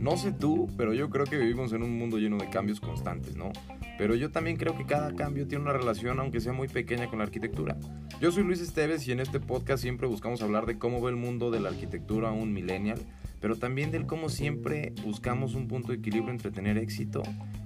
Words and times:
No 0.00 0.16
sé 0.16 0.32
tú, 0.32 0.68
pero 0.76 0.94
yo 0.94 1.10
creo 1.10 1.26
que 1.26 1.36
vivimos 1.36 1.72
en 1.72 1.82
un 1.82 1.98
mundo 1.98 2.18
lleno 2.18 2.38
de 2.38 2.48
cambios 2.48 2.80
constantes, 2.80 3.36
¿no? 3.36 3.50
Pero 3.98 4.14
yo 4.14 4.30
también 4.30 4.56
creo 4.56 4.76
que 4.76 4.84
cada 4.84 5.14
cambio 5.14 5.48
tiene 5.48 5.64
una 5.64 5.72
relación, 5.72 6.20
aunque 6.20 6.40
sea 6.40 6.52
muy 6.52 6.68
pequeña, 6.68 7.08
con 7.08 7.18
la 7.18 7.24
arquitectura. 7.24 7.76
Yo 8.20 8.30
soy 8.30 8.44
Luis 8.44 8.60
Esteves 8.60 9.06
y 9.08 9.12
en 9.12 9.20
este 9.20 9.40
podcast 9.40 9.82
siempre 9.82 10.06
buscamos 10.06 10.42
hablar 10.42 10.64
de 10.64 10.78
cómo 10.78 11.00
ve 11.00 11.10
el 11.10 11.16
mundo 11.16 11.50
de 11.50 11.60
la 11.60 11.70
arquitectura 11.70 12.30
un 12.30 12.52
millennial, 12.52 13.00
pero 13.40 13.56
también 13.56 13.90
del 13.90 14.06
cómo 14.06 14.28
siempre 14.28 14.94
buscamos 15.04 15.54
un 15.54 15.68
punto 15.68 15.92
de 15.92 15.98
equilibrio 15.98 16.30
entre 16.30 16.50
tener 16.50 16.78
éxito, 16.78 17.22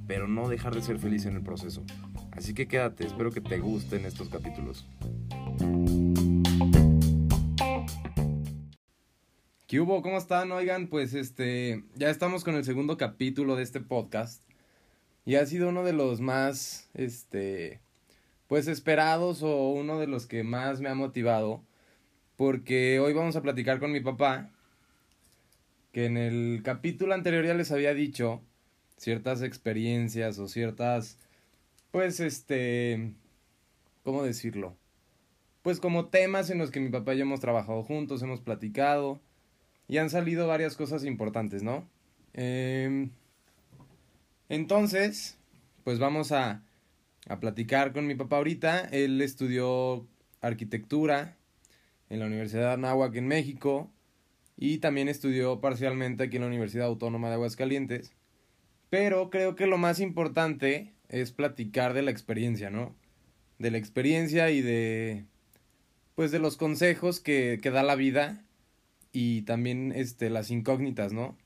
pero 0.07 0.27
no 0.27 0.49
dejar 0.49 0.75
de 0.75 0.83
ser 0.83 0.99
feliz 0.99 1.27
en 1.27 1.37
el 1.37 1.43
proceso. 1.43 1.85
Así 2.33 2.55
que 2.55 2.67
quédate, 2.67 3.07
espero 3.07 3.31
que 3.31 3.41
te 3.41 3.59
gusten 3.59 4.07
estos 4.07 4.29
capítulos. 4.29 4.89
¿Qué 9.71 9.79
hubo? 9.79 10.03
¿Cómo 10.03 10.19
están? 10.19 10.51
Oigan, 10.51 10.89
pues 10.89 11.15
este, 11.15 11.85
ya 11.95 12.11
estamos 12.11 12.43
con 12.43 12.57
el 12.57 12.65
segundo 12.65 12.97
capítulo 12.97 13.55
de 13.55 13.63
este 13.63 13.79
podcast. 13.79 14.43
Y 15.25 15.37
ha 15.37 15.47
sido 15.47 15.69
uno 15.69 15.85
de 15.85 15.93
los 15.93 16.21
más, 16.21 16.91
este, 16.93 17.81
pues 18.49 18.67
esperados 18.67 19.45
o 19.45 19.71
uno 19.71 20.01
de 20.01 20.09
los 20.09 20.27
que 20.27 20.43
más 20.43 20.81
me 20.81 20.89
ha 20.89 20.97
motivado. 20.97 21.63
Porque 22.35 22.99
hoy 22.99 23.13
vamos 23.13 23.37
a 23.37 23.43
platicar 23.43 23.79
con 23.79 23.93
mi 23.93 24.01
papá. 24.01 24.51
Que 25.93 26.07
en 26.07 26.17
el 26.17 26.63
capítulo 26.65 27.15
anterior 27.15 27.47
ya 27.47 27.55
les 27.55 27.71
había 27.71 27.95
dicho 27.95 28.43
ciertas 28.97 29.41
experiencias 29.41 30.41
o 30.41 30.49
ciertas, 30.49 31.17
pues 31.93 32.19
este, 32.19 33.13
¿cómo 34.03 34.25
decirlo? 34.25 34.77
Pues 35.63 35.79
como 35.79 36.07
temas 36.07 36.51
en 36.51 36.59
los 36.59 36.73
que 36.73 36.81
mi 36.81 36.89
papá 36.89 37.15
y 37.15 37.19
yo 37.19 37.23
hemos 37.23 37.39
trabajado 37.39 37.85
juntos, 37.85 38.21
hemos 38.25 38.41
platicado 38.41 39.21
y 39.91 39.99
han 39.99 40.09
salido 40.09 40.47
varias 40.47 40.77
cosas 40.77 41.05
importantes, 41.05 41.65
¿no? 41.65 41.85
Em, 42.33 43.11
entonces, 44.49 45.37
pues 45.83 45.99
vamos 45.99 46.31
a, 46.31 46.63
a 47.27 47.41
platicar 47.41 47.93
con 47.93 48.07
mi 48.07 48.15
papá 48.15 48.37
ahorita. 48.37 48.83
Él 48.93 49.21
estudió 49.21 50.07
arquitectura 50.41 51.37
en 52.09 52.21
la 52.21 52.27
Universidad 52.27 52.69
de 52.69 52.73
Anáhuac 52.75 53.17
en 53.17 53.27
México 53.27 53.91
y 54.57 54.79
también 54.79 55.09
estudió 55.09 55.61
parcialmente 55.61 56.23
aquí 56.23 56.37
en 56.37 56.43
la 56.43 56.49
Universidad 56.49 56.87
Autónoma 56.87 57.27
de 57.27 57.35
Aguascalientes. 57.35 58.13
Pero 58.91 59.29
creo 59.29 59.57
que 59.57 59.67
lo 59.67 59.77
más 59.77 59.99
importante 59.99 60.95
es 61.09 61.33
platicar 61.33 61.95
de 61.95 62.03
la 62.03 62.13
experiencia, 62.13 62.71
¿no? 62.71 62.95
De 63.59 63.73
la 63.73 63.79
experiencia 63.79 64.53
y 64.53 64.63
de 64.63 65.25
pues 66.15 66.31
de 66.31 66.39
los 66.39 66.57
consejos 66.57 67.19
que, 67.19 67.59
que 67.61 67.73
da 67.73 67.83
la 67.83 67.97
vida 67.97 68.45
y 69.13 69.43
también 69.43 69.93
este, 69.95 70.31
las 70.31 70.51
incógnitas, 70.51 71.13
¿no? 71.13 71.37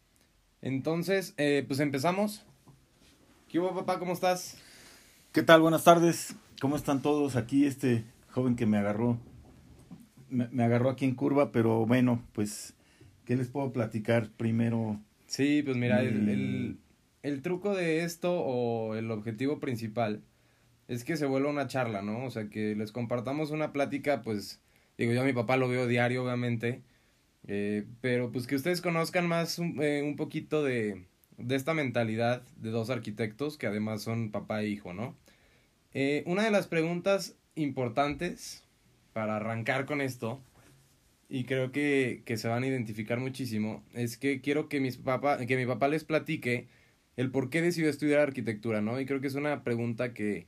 Entonces, 0.63 1.35
eh, 1.37 1.65
pues 1.67 1.81
empezamos. 1.81 2.45
¿Qué 3.49 3.59
hubo, 3.59 3.75
papá? 3.75 3.99
¿Cómo 3.99 4.13
estás? 4.13 4.59
¿Qué 5.33 5.43
tal? 5.43 5.61
Buenas 5.61 5.85
tardes. 5.85 6.35
¿Cómo 6.61 6.77
están 6.77 7.03
todos? 7.03 7.37
Aquí 7.37 7.67
este 7.67 8.05
joven 8.31 8.57
que 8.57 8.67
me 8.67 8.79
agarró, 8.79 9.19
me, 10.29 10.65
agarró 10.65 10.91
aquí 10.91 11.05
en 11.05 11.15
curva, 11.15 11.53
pero 11.53 11.87
bueno, 11.87 12.23
pues, 12.33 12.75
¿qué 13.25 13.37
les 13.37 13.49
puedo 13.49 13.73
platicar 13.73 14.31
primero? 14.37 15.01
Sí, 15.27 15.63
pues 15.63 15.77
mira, 15.77 16.03
el, 16.03 16.29
el, 16.29 16.79
el 17.23 17.43
truco 17.43 17.75
de 17.75 18.05
esto 18.05 18.41
o 18.41 18.95
el 18.95 19.11
objetivo 19.11 19.61
principal 19.61 20.23
es 20.89 21.05
que 21.05 21.17
se 21.17 21.27
vuelva 21.27 21.51
una 21.51 21.67
charla, 21.67 22.03
¿no? 22.03 22.25
O 22.25 22.31
sea, 22.31 22.49
que 22.49 22.75
les 22.75 22.93
compartamos 22.93 23.51
una 23.51 23.73
plática, 23.73 24.23
pues, 24.23 24.61
digo, 24.99 25.13
yo 25.13 25.23
a 25.23 25.25
mi 25.25 25.33
papá 25.33 25.57
lo 25.57 25.69
veo 25.69 25.87
diario, 25.87 26.25
obviamente, 26.25 26.83
eh, 27.47 27.85
pero 28.01 28.33
pues 28.33 28.47
que 28.47 28.57
ustedes 28.57 28.81
conozcan 28.81 29.29
más 29.29 29.59
un, 29.59 29.83
eh, 29.83 30.03
un 30.03 30.17
poquito 30.17 30.63
de, 30.65 31.07
de, 31.37 31.57
esta 31.57 31.75
mentalidad 31.75 32.43
de 32.57 32.71
dos 32.71 32.91
arquitectos 32.91 33.59
que 33.59 33.67
además 33.67 34.03
son 34.03 34.31
papá 34.31 34.63
e 34.63 34.69
hijo, 34.69 34.95
¿no? 34.95 35.17
Eh, 35.93 36.25
una 36.27 36.45
de 36.45 36.51
las 36.51 36.67
preguntas 36.67 37.37
importantes 37.55 38.65
para 39.13 39.37
arrancar 39.37 39.85
con 39.87 40.01
esto, 40.01 40.41
y 41.29 41.45
creo 41.45 41.73
que, 41.73 42.23
que 42.27 42.37
se 42.37 42.49
van 42.49 42.65
a 42.65 42.67
identificar 42.67 43.21
muchísimo, 43.21 43.85
es 43.95 44.19
que 44.19 44.41
quiero 44.41 44.69
que, 44.69 44.81
mis 44.81 44.97
papá, 44.99 45.39
que 45.47 45.57
mi 45.57 45.67
papá 45.67 45.89
les 45.89 46.05
platique 46.05 46.69
el 47.17 47.31
por 47.31 47.51
qué 47.51 47.63
decidió 47.63 47.91
estudiar 47.91 48.21
arquitectura, 48.21 48.81
¿no? 48.81 49.01
Y 49.01 49.07
creo 49.07 49.21
que 49.21 49.29
es 49.29 49.35
una 49.35 49.63
pregunta 49.65 50.15
que, 50.15 50.47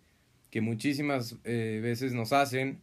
que 0.50 0.60
muchísimas 0.60 1.40
veces 1.42 2.12
nos 2.12 2.32
hacen 2.32 2.80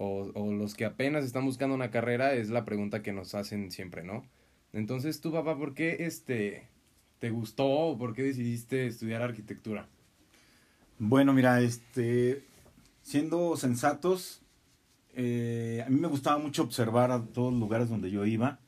o, 0.00 0.52
los 0.52 0.74
que 0.74 0.84
apenas 0.84 1.24
están 1.24 1.44
buscando 1.44 1.74
una 1.74 1.90
carrera 1.90 2.32
es 2.34 2.50
la 2.50 2.64
pregunta 2.64 3.02
que 3.02 3.12
nos 3.12 3.34
hacen 3.34 3.72
siempre, 3.72 4.04
¿no? 4.04 4.24
Entonces, 4.72 5.20
tú, 5.20 5.32
papá, 5.32 5.56
¿por 5.58 5.74
qué 5.74 5.96
este, 6.00 6.68
te 7.18 7.30
gustó 7.30 7.66
o 7.66 7.98
por 7.98 8.14
qué 8.14 8.22
decidiste 8.22 8.86
estudiar 8.86 9.22
arquitectura? 9.22 9.88
Bueno, 11.00 11.32
mira, 11.32 11.60
este, 11.60 12.44
siendo 13.02 13.56
sensatos, 13.56 14.42
eh, 15.14 15.82
a 15.84 15.90
mí 15.90 15.98
me 15.98 16.08
gustaba 16.08 16.38
mucho 16.38 16.62
observar 16.62 17.10
a 17.10 17.24
todos 17.24 17.52
los 17.52 17.60
lugares 17.60 17.88
donde 17.88 18.10
yo 18.10 18.24
iba 18.24 18.60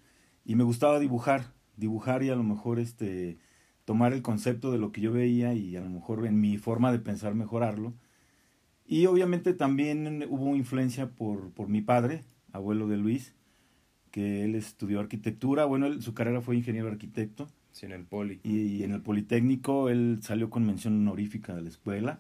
y 0.45 0.57
me 0.57 0.65
gustaba 0.65 0.99
dibujar, 0.99 1.53
dibujar 1.77 2.25
y 2.25 2.31
a 2.31 2.35
lo 2.35 2.43
mejor 2.43 2.81
este, 2.81 3.39
tomar 3.85 4.13
el 4.13 4.23
concepto 4.23 4.73
de 4.73 4.79
lo 4.79 4.91
que 4.91 5.01
yo 5.01 5.13
veía 5.13 5.55
y 5.55 5.77
a 5.77 5.81
lo 5.81 5.91
mejor 5.91 6.27
en 6.27 6.41
mi 6.41 6.59
forma 6.59 6.91
de 6.91 6.99
pensar 6.99 7.35
mejorarlo 7.35 7.95
y 8.91 9.07
obviamente 9.07 9.55
también 9.55 10.27
hubo 10.29 10.57
influencia 10.57 11.11
por, 11.11 11.53
por 11.53 11.69
mi 11.69 11.81
padre, 11.81 12.25
abuelo 12.51 12.89
de 12.89 12.97
Luis, 12.97 13.37
que 14.11 14.45
él 14.45 14.57
estudió 14.57 14.99
arquitectura. 14.99 15.65
Bueno, 15.65 16.03
su 16.03 16.13
carrera 16.13 16.41
fue 16.41 16.57
ingeniero 16.57 16.89
arquitecto. 16.89 17.49
Sí, 17.71 17.87
en 17.87 17.93
el 17.93 18.03
Poli. 18.03 18.41
Y, 18.43 18.83
en 18.83 18.91
el 18.91 19.01
Politécnico 19.01 19.91
él 19.91 20.19
salió 20.23 20.51
con 20.51 20.67
mención 20.67 20.95
honorífica 20.95 21.55
de 21.55 21.63
la 21.63 21.69
escuela. 21.69 22.19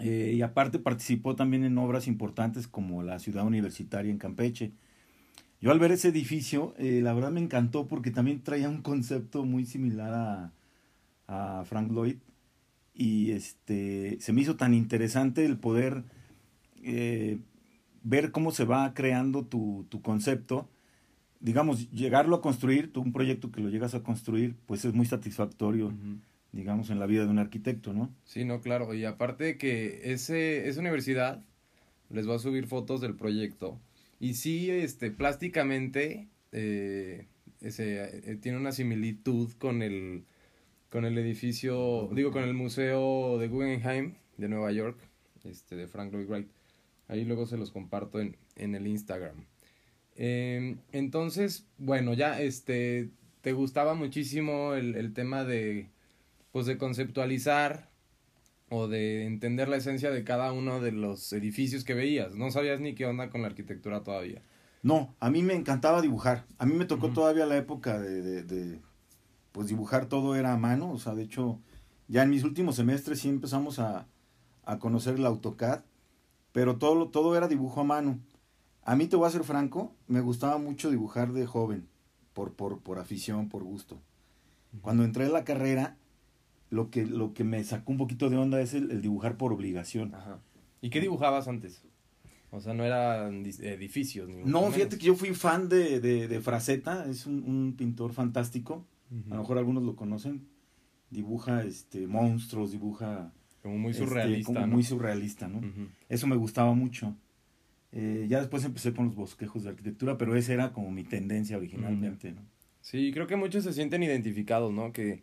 Eh, 0.00 0.32
y 0.34 0.42
aparte 0.42 0.80
participó 0.80 1.36
también 1.36 1.62
en 1.62 1.78
obras 1.78 2.08
importantes 2.08 2.66
como 2.66 3.04
la 3.04 3.20
ciudad 3.20 3.46
universitaria 3.46 4.10
en 4.10 4.18
Campeche. 4.18 4.72
Yo 5.60 5.70
al 5.70 5.78
ver 5.78 5.92
ese 5.92 6.08
edificio, 6.08 6.74
eh, 6.78 6.98
la 7.00 7.14
verdad 7.14 7.30
me 7.30 7.40
encantó 7.40 7.86
porque 7.86 8.10
también 8.10 8.42
traía 8.42 8.68
un 8.68 8.82
concepto 8.82 9.44
muy 9.44 9.66
similar 9.66 10.52
a, 11.28 11.60
a 11.60 11.64
Frank 11.64 11.92
Lloyd 11.92 12.16
y 12.98 13.30
este 13.30 14.18
se 14.20 14.32
me 14.32 14.42
hizo 14.42 14.56
tan 14.56 14.74
interesante 14.74 15.46
el 15.46 15.56
poder 15.56 16.02
eh, 16.82 17.38
ver 18.02 18.32
cómo 18.32 18.50
se 18.50 18.64
va 18.64 18.92
creando 18.92 19.46
tu, 19.46 19.86
tu, 19.88 20.02
concepto. 20.02 20.68
Digamos, 21.40 21.90
llegarlo 21.92 22.36
a 22.36 22.42
construir, 22.42 22.92
tú 22.92 23.00
un 23.00 23.12
proyecto 23.12 23.52
que 23.52 23.60
lo 23.60 23.68
llegas 23.68 23.94
a 23.94 24.02
construir, 24.02 24.56
pues 24.66 24.84
es 24.84 24.92
muy 24.92 25.06
satisfactorio, 25.06 25.92
digamos, 26.50 26.90
en 26.90 26.98
la 26.98 27.06
vida 27.06 27.24
de 27.24 27.30
un 27.30 27.38
arquitecto, 27.38 27.92
¿no? 27.92 28.12
Sí, 28.24 28.44
no, 28.44 28.60
claro. 28.60 28.92
Y 28.92 29.04
aparte 29.04 29.44
de 29.44 29.58
que 29.58 30.12
ese, 30.12 30.68
esa 30.68 30.80
universidad 30.80 31.44
les 32.10 32.28
va 32.28 32.34
a 32.34 32.40
subir 32.40 32.66
fotos 32.66 33.00
del 33.00 33.14
proyecto. 33.14 33.78
Y 34.18 34.34
sí, 34.34 34.68
este, 34.70 35.12
plásticamente, 35.12 36.26
eh, 36.50 37.26
ese, 37.60 38.32
eh, 38.32 38.36
tiene 38.40 38.58
una 38.58 38.72
similitud 38.72 39.52
con 39.58 39.82
el, 39.82 40.24
con 40.90 41.04
el 41.04 41.18
edificio, 41.18 42.08
digo, 42.12 42.32
con 42.32 42.44
el 42.44 42.54
museo 42.54 43.38
de 43.38 43.48
Guggenheim 43.48 44.14
de 44.36 44.48
Nueva 44.48 44.72
York, 44.72 44.98
este, 45.44 45.76
de 45.76 45.86
Frank 45.86 46.12
Lloyd 46.12 46.28
Wright. 46.28 46.48
Ahí 47.08 47.24
luego 47.24 47.46
se 47.46 47.56
los 47.56 47.70
comparto 47.70 48.20
en, 48.20 48.36
en 48.56 48.74
el 48.74 48.86
Instagram. 48.86 49.44
Em, 50.16 50.78
entonces, 50.92 51.66
bueno, 51.78 52.14
ya, 52.14 52.40
este, 52.40 53.10
te 53.40 53.52
gustaba 53.52 53.94
muchísimo 53.94 54.74
el, 54.74 54.94
el 54.94 55.12
tema 55.12 55.44
de, 55.44 55.90
pues, 56.52 56.66
de 56.66 56.78
conceptualizar 56.78 57.88
o 58.70 58.88
de 58.88 59.24
entender 59.26 59.68
la 59.68 59.76
esencia 59.76 60.10
de 60.10 60.24
cada 60.24 60.52
uno 60.52 60.80
de 60.80 60.92
los 60.92 61.32
edificios 61.32 61.84
que 61.84 61.94
veías. 61.94 62.34
No 62.34 62.50
sabías 62.50 62.80
ni 62.80 62.94
qué 62.94 63.06
onda 63.06 63.30
con 63.30 63.42
la 63.42 63.48
arquitectura 63.48 64.02
todavía. 64.02 64.42
No, 64.82 65.14
a 65.20 65.30
mí 65.30 65.42
me 65.42 65.54
encantaba 65.54 66.02
dibujar. 66.02 66.46
A 66.58 66.66
mí 66.66 66.74
me 66.74 66.84
tocó 66.84 67.10
todavía 67.10 67.46
la 67.46 67.56
época 67.56 67.98
de, 67.98 68.42
de 68.42 68.78
pues 69.58 69.66
dibujar 69.66 70.06
todo 70.06 70.36
era 70.36 70.52
a 70.52 70.56
mano, 70.56 70.92
o 70.92 71.00
sea, 71.00 71.16
de 71.16 71.24
hecho, 71.24 71.58
ya 72.06 72.22
en 72.22 72.30
mis 72.30 72.44
últimos 72.44 72.76
semestres 72.76 73.18
sí 73.18 73.28
empezamos 73.28 73.80
a, 73.80 74.06
a 74.62 74.78
conocer 74.78 75.16
el 75.16 75.26
AutoCAD, 75.26 75.80
pero 76.52 76.78
todo, 76.78 77.08
todo 77.08 77.36
era 77.36 77.48
dibujo 77.48 77.80
a 77.80 77.82
mano. 77.82 78.20
A 78.84 78.94
mí, 78.94 79.08
te 79.08 79.16
voy 79.16 79.26
a 79.26 79.32
ser 79.32 79.42
franco, 79.42 79.96
me 80.06 80.20
gustaba 80.20 80.58
mucho 80.58 80.92
dibujar 80.92 81.32
de 81.32 81.44
joven, 81.44 81.88
por, 82.34 82.52
por, 82.52 82.78
por 82.82 83.00
afición, 83.00 83.48
por 83.48 83.64
gusto. 83.64 84.00
Cuando 84.80 85.02
entré 85.02 85.26
en 85.26 85.32
la 85.32 85.42
carrera, 85.42 85.96
lo 86.70 86.88
que, 86.90 87.04
lo 87.04 87.34
que 87.34 87.42
me 87.42 87.64
sacó 87.64 87.90
un 87.90 87.98
poquito 87.98 88.30
de 88.30 88.36
onda 88.36 88.60
es 88.60 88.74
el, 88.74 89.02
dibujar 89.02 89.36
por 89.36 89.52
obligación. 89.52 90.14
Ajá. 90.14 90.38
¿Y 90.82 90.90
qué 90.90 91.00
dibujabas 91.00 91.48
antes? 91.48 91.82
O 92.52 92.60
sea, 92.60 92.74
no 92.74 92.84
eran 92.84 93.44
edificios. 93.44 94.28
Ni 94.28 94.44
no, 94.44 94.70
fíjate 94.70 94.98
que 94.98 95.06
yo 95.06 95.16
fui 95.16 95.34
fan 95.34 95.68
de, 95.68 95.98
de, 95.98 96.28
de 96.28 96.40
Fraceta, 96.40 97.06
es 97.10 97.26
un, 97.26 97.42
un 97.42 97.74
pintor 97.76 98.12
fantástico. 98.12 98.86
A 99.30 99.34
lo 99.34 99.40
mejor 99.40 99.58
algunos 99.58 99.82
lo 99.82 99.96
conocen. 99.96 100.46
Dibuja 101.10 101.64
este 101.64 102.06
monstruos, 102.06 102.72
dibuja 102.72 103.32
como 103.62 103.78
muy 103.78 103.92
este, 103.92 104.04
surrealista, 104.04 104.52
como 104.52 104.66
muy 104.66 104.82
surrealista, 104.82 105.48
¿no? 105.48 105.60
Eso 106.08 106.26
me 106.26 106.36
gustaba 106.36 106.74
mucho. 106.74 107.16
Eh, 107.92 108.26
ya 108.28 108.40
después 108.40 108.64
empecé 108.64 108.92
con 108.92 109.06
los 109.06 109.14
bosquejos 109.14 109.64
de 109.64 109.70
arquitectura, 109.70 110.18
pero 110.18 110.36
esa 110.36 110.52
era 110.52 110.72
como 110.72 110.90
mi 110.90 111.04
tendencia 111.04 111.56
originalmente, 111.56 112.32
¿no? 112.32 112.42
Sí, 112.82 113.10
creo 113.12 113.26
que 113.26 113.36
muchos 113.36 113.64
se 113.64 113.72
sienten 113.72 114.02
identificados, 114.02 114.72
¿no? 114.72 114.92
Que 114.92 115.22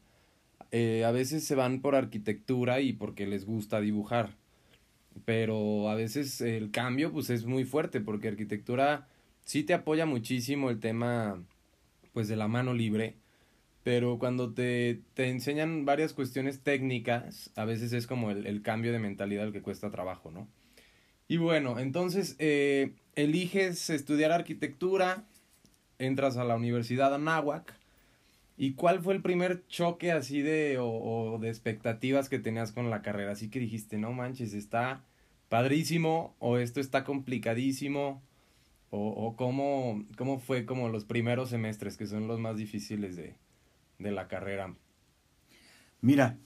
eh, 0.71 1.05
a 1.05 1.11
veces 1.11 1.43
se 1.43 1.55
van 1.55 1.81
por 1.81 1.95
arquitectura 1.95 2.81
y 2.81 2.93
porque 2.93 3.27
les 3.27 3.45
gusta 3.45 3.79
dibujar, 3.81 4.35
pero 5.25 5.89
a 5.89 5.95
veces 5.95 6.41
el 6.41 6.71
cambio 6.71 7.11
pues 7.11 7.29
es 7.29 7.45
muy 7.45 7.63
fuerte 7.63 8.01
porque 8.01 8.27
arquitectura 8.27 9.07
sí 9.43 9.63
te 9.63 9.73
apoya 9.73 10.05
muchísimo 10.05 10.69
el 10.69 10.79
tema 10.79 11.41
pues 12.13 12.27
de 12.27 12.35
la 12.35 12.47
mano 12.47 12.73
libre, 12.73 13.15
pero 13.85 14.17
cuando 14.17 14.51
te, 14.51 15.03
te 15.13 15.29
enseñan 15.29 15.85
varias 15.85 16.13
cuestiones 16.13 16.61
técnicas, 16.61 17.51
a 17.55 17.65
veces 17.65 17.93
es 17.93 18.07
como 18.07 18.31
el, 18.31 18.47
el 18.47 18.63
cambio 18.63 18.91
de 18.91 18.97
mentalidad 18.97 19.45
el 19.45 19.53
que 19.53 19.61
cuesta 19.61 19.91
trabajo, 19.91 20.31
¿no? 20.31 20.47
Y 21.27 21.37
bueno, 21.37 21.77
entonces 21.77 22.35
eh, 22.39 22.93
eliges 23.13 23.91
estudiar 23.91 24.31
arquitectura, 24.31 25.25
entras 25.99 26.35
a 26.37 26.43
la 26.45 26.55
Universidad 26.55 27.13
Anáhuac. 27.13 27.75
¿Y 28.57 28.73
cuál 28.73 29.01
fue 29.01 29.13
el 29.13 29.21
primer 29.21 29.67
choque 29.67 30.11
así 30.11 30.41
de 30.41 30.79
o, 30.79 30.87
o, 30.87 31.37
de 31.37 31.49
expectativas 31.49 32.27
que 32.27 32.39
tenías 32.39 32.71
con 32.71 32.89
la 32.89 33.03
carrera? 33.03 33.33
Así 33.33 33.51
que 33.51 33.59
dijiste, 33.59 33.99
no 33.99 34.13
manches, 34.13 34.55
está 34.55 35.03
padrísimo 35.47 36.35
o 36.39 36.57
esto 36.57 36.79
está 36.79 37.03
complicadísimo 37.03 38.23
o, 38.89 39.09
o 39.09 39.35
cómo, 39.35 40.03
cómo 40.17 40.39
fue 40.39 40.65
como 40.65 40.89
los 40.89 41.05
primeros 41.05 41.51
semestres 41.51 41.97
que 41.97 42.07
son 42.07 42.27
los 42.27 42.39
más 42.39 42.57
difíciles 42.57 43.15
de, 43.15 43.35
de 43.99 44.11
la 44.11 44.27
carrera. 44.27 44.73
Mira, 46.01 46.37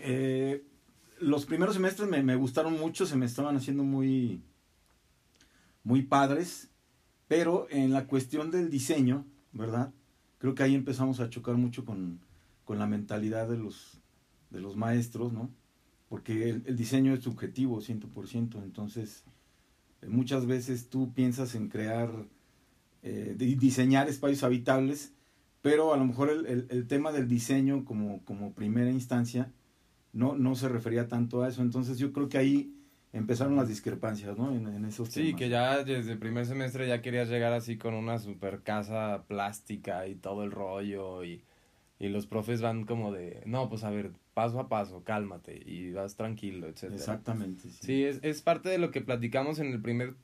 eh, 0.00 0.64
los 1.20 1.46
primeros 1.46 1.74
semestres 1.74 2.08
me, 2.08 2.36
gustaron 2.36 2.78
mucho, 2.78 3.06
se 3.06 3.16
me 3.16 3.26
estaban 3.26 3.56
haciendo 3.56 3.84
muy, 3.84 4.42
muy 5.84 6.02
padres, 6.02 6.68
pero 7.26 7.66
en 7.70 7.92
la 7.92 8.06
cuestión 8.06 8.50
del 8.50 8.70
diseño, 8.70 9.24
¿verdad? 9.52 9.92
Creo 10.38 10.54
que 10.54 10.62
ahí 10.62 10.74
empezamos 10.74 11.20
a 11.20 11.30
chocar 11.30 11.56
mucho 11.56 11.84
con, 11.84 12.20
con 12.64 12.78
la 12.78 12.86
mentalidad 12.86 13.48
de 13.48 13.58
los, 13.58 14.00
de 14.50 14.60
los 14.60 14.76
maestros, 14.76 15.32
¿no? 15.32 15.50
Porque 16.08 16.50
el, 16.50 16.76
diseño 16.76 17.12
es 17.12 17.22
subjetivo, 17.22 17.80
100%, 17.80 18.62
entonces 18.62 19.24
muchas 20.06 20.46
veces 20.46 20.88
tú 20.88 21.12
piensas 21.12 21.54
en 21.54 21.68
crear, 21.68 22.10
eh, 23.02 23.34
diseñar 23.36 24.08
espacios 24.08 24.42
habitables, 24.44 25.12
pero 25.62 25.92
a 25.92 25.96
lo 25.96 26.04
mejor 26.04 26.30
el, 26.30 26.46
el, 26.46 26.66
el 26.70 26.86
tema 26.86 27.12
del 27.12 27.28
diseño 27.28 27.84
como, 27.84 28.24
como 28.24 28.52
primera 28.54 28.90
instancia, 28.90 29.52
no, 30.12 30.36
no 30.36 30.54
se 30.54 30.68
refería 30.68 31.08
tanto 31.08 31.42
a 31.42 31.48
eso. 31.48 31.62
Entonces 31.62 31.98
yo 31.98 32.12
creo 32.12 32.28
que 32.28 32.38
ahí 32.38 32.74
empezaron 33.12 33.56
las 33.56 33.68
discrepancias, 33.68 34.36
¿no? 34.36 34.54
En, 34.54 34.66
en 34.66 34.84
esos 34.84 35.08
sí, 35.08 35.24
temas. 35.26 35.38
que 35.38 35.48
ya 35.48 35.84
desde 35.84 36.12
el 36.12 36.18
primer 36.18 36.46
semestre 36.46 36.86
ya 36.86 37.02
querías 37.02 37.28
llegar 37.28 37.52
así 37.52 37.78
con 37.78 37.94
una 37.94 38.18
super 38.18 38.62
casa 38.62 39.24
plástica 39.26 40.06
y 40.06 40.14
todo 40.14 40.44
el 40.44 40.50
rollo 40.50 41.24
y, 41.24 41.42
y 41.98 42.08
los 42.08 42.26
profes 42.26 42.60
van 42.60 42.84
como 42.84 43.12
de, 43.12 43.42
no, 43.46 43.68
pues 43.68 43.84
a 43.84 43.90
ver, 43.90 44.12
paso 44.34 44.60
a 44.60 44.68
paso, 44.68 45.02
cálmate 45.04 45.60
y 45.64 45.90
vas 45.92 46.16
tranquilo, 46.16 46.68
etc. 46.68 46.84
Exactamente. 46.92 47.62
Sí, 47.62 47.78
sí 47.80 48.04
es, 48.04 48.20
es 48.22 48.42
parte 48.42 48.68
de 48.68 48.78
lo 48.78 48.90
que 48.90 49.00
platicamos 49.00 49.58
en 49.58 49.72
el 49.72 49.80
primer 49.80 50.14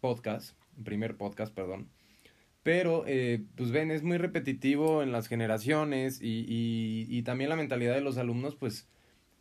podcast, 0.00 0.56
primer 0.84 1.16
podcast, 1.16 1.52
perdón. 1.54 1.88
Pero, 2.64 3.04
eh, 3.06 3.44
pues 3.56 3.70
ven, 3.72 3.90
es 3.90 4.02
muy 4.02 4.16
repetitivo 4.16 5.02
en 5.02 5.12
las 5.12 5.28
generaciones 5.28 6.20
y, 6.22 7.06
y, 7.08 7.22
también 7.22 7.50
la 7.50 7.56
mentalidad 7.56 7.94
de 7.94 8.00
los 8.00 8.16
alumnos, 8.16 8.56
pues, 8.56 8.88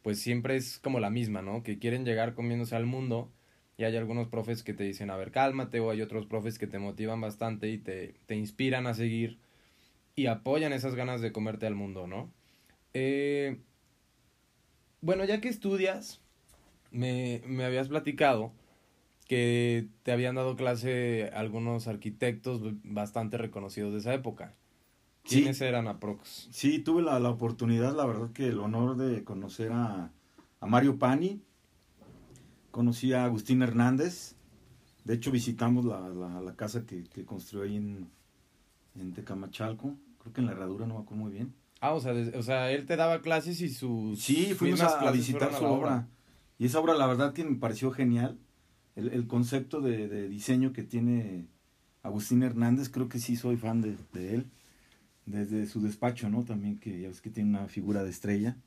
pues 0.02 0.20
siempre 0.20 0.58
es 0.58 0.78
como 0.78 1.00
la 1.00 1.10
misma, 1.10 1.42
¿no? 1.42 1.64
Que 1.64 1.80
quieren 1.80 2.04
llegar 2.04 2.34
comiéndose 2.36 2.76
al 2.76 2.86
mundo 2.86 3.32
y 3.78 3.86
hay 3.86 3.96
algunos 3.96 4.28
profes 4.28 4.62
que 4.62 4.74
te 4.74 4.84
dicen, 4.84 5.10
a 5.10 5.16
ver, 5.16 5.32
cálmate, 5.32 5.80
o 5.80 5.90
hay 5.90 6.02
otros 6.02 6.26
profes 6.26 6.60
que 6.60 6.68
te 6.68 6.80
motivan 6.80 7.22
bastante 7.22 7.70
y 7.70 7.78
te, 7.78 8.16
te 8.26 8.36
inspiran 8.36 8.88
a 8.88 8.94
seguir 8.94 9.40
y 10.16 10.26
apoyan 10.26 10.74
esas 10.74 10.94
ganas 10.94 11.22
de 11.22 11.32
comerte 11.32 11.66
al 11.66 11.76
mundo, 11.76 12.08
¿no? 12.08 12.30
Eh, 12.94 13.58
bueno, 15.00 15.24
ya 15.24 15.40
que 15.40 15.48
estudias, 15.48 16.20
me, 16.92 17.42
me 17.48 17.64
habías 17.64 17.88
platicado 17.88 18.52
que 19.34 19.88
te 20.04 20.12
habían 20.12 20.36
dado 20.36 20.56
clase 20.56 21.32
algunos 21.34 21.88
arquitectos 21.88 22.62
bastante 22.84 23.40
reconocidos 23.40 23.92
de 23.92 23.98
esa 23.98 24.14
época. 24.14 24.54
¿Quiénes 25.24 25.58
sí. 25.58 25.64
eran 25.64 25.88
aprox? 25.88 26.50
Sí, 26.52 26.78
tuve 26.78 27.02
la, 27.02 27.20
la, 27.20 27.32
oportunidad, 27.32 27.96
la 27.96 28.06
verdad 28.06 28.32
que 28.32 28.46
el 28.46 28.60
honor 28.60 28.96
de 28.96 29.24
conocer 29.24 29.72
a, 29.72 30.12
a 30.60 30.68
Mario 30.68 31.00
Pani, 31.00 31.42
conocí 32.70 33.14
a 33.14 33.26
Agustín 33.26 33.64
Hernández, 33.64 34.36
de 35.04 35.16
hecho 35.16 35.32
visitamos 35.32 35.84
la, 35.84 36.10
la, 36.10 36.40
la 36.40 36.56
casa 36.56 36.86
que, 36.86 37.04
que, 37.06 37.26
construyó 37.26 37.64
ahí 37.64 37.78
en, 37.78 38.12
en 38.94 39.14
Tecamachalco, 39.14 39.96
creo 40.20 40.32
que 40.32 40.42
en 40.42 40.46
la 40.46 40.52
herradura, 40.52 40.86
no 40.86 40.94
me 40.94 41.02
acuerdo 41.02 41.24
muy 41.24 41.32
bien. 41.32 41.56
Ah, 41.82 41.94
o 41.94 42.00
sea, 42.00 42.14
de, 42.14 42.38
o 42.38 42.44
sea, 42.44 42.72
él 42.72 42.86
te 42.86 42.98
daba 42.98 43.22
clases 43.22 43.62
y 43.62 43.70
sus... 43.70 44.22
Sí, 44.22 44.54
fuimos 44.54 44.82
a, 44.82 45.00
a, 45.00 45.12
visitar 45.12 45.52
su 45.54 45.66
obra. 45.66 45.72
obra. 45.72 46.08
Y 46.60 46.68
esa 46.68 46.80
obra 46.80 46.94
la 46.94 47.08
verdad 47.08 47.34
que 47.34 47.44
me 47.44 47.56
pareció 47.56 47.90
genial, 47.90 48.38
el, 48.96 49.10
el 49.10 49.28
concepto 49.28 49.82
de, 49.82 50.08
de, 50.08 50.30
diseño 50.30 50.74
que 50.74 50.84
tiene 50.84 51.48
Agustín 52.02 52.44
Hernández, 52.44 52.90
creo 52.90 53.10
que 53.10 53.20
sí 53.20 53.36
soy 53.36 53.58
fan 53.58 53.82
de, 53.82 53.96
de 54.14 54.36
él 54.36 54.46
desde 55.26 55.66
su 55.66 55.82
despacho, 55.82 56.30
¿no? 56.30 56.44
También 56.44 56.78
que 56.78 57.00
ya 57.00 57.08
ves 57.08 57.22
que 57.22 57.30
tiene 57.30 57.50
una 57.50 57.68
figura 57.68 58.04
de 58.04 58.10
estrella 58.10 58.58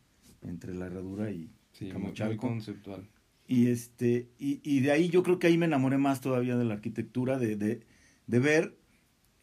entre 0.42 0.74
la 0.74 0.86
herradura 0.86 1.30
y 1.30 1.50
sí. 1.72 1.92
Muy 1.92 2.36
conceptual. 2.36 3.08
Y 3.48 3.68
este, 3.68 4.28
y, 4.38 4.60
y, 4.64 4.80
de 4.80 4.90
ahí 4.90 5.08
yo 5.08 5.22
creo 5.22 5.38
que 5.38 5.46
ahí 5.46 5.56
me 5.56 5.66
enamoré 5.66 5.98
más 5.98 6.20
todavía 6.20 6.56
de 6.56 6.64
la 6.64 6.74
arquitectura, 6.74 7.38
de, 7.38 7.54
de, 7.54 7.80
de 8.26 8.38
ver 8.40 8.76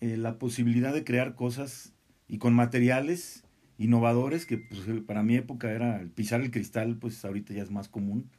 eh, 0.02 0.18
la 0.18 0.38
posibilidad 0.40 0.94
de 0.94 1.06
crear 1.06 1.36
cosas 1.36 1.94
y 2.28 2.38
con 2.38 2.54
materiales 2.54 3.46
innovadores, 3.78 4.46
que 4.46 4.58
pues, 4.58 4.82
para 5.08 5.24
mi 5.24 5.36
época 5.36 5.72
era 5.72 6.02
el 6.02 6.10
pisar 6.10 6.42
el 6.42 6.52
cristal, 6.52 6.98
pues 6.98 7.24
ahorita 7.24 7.54
ya 7.54 7.64
es 7.64 7.72
más 7.72 7.88
común, 7.88 8.30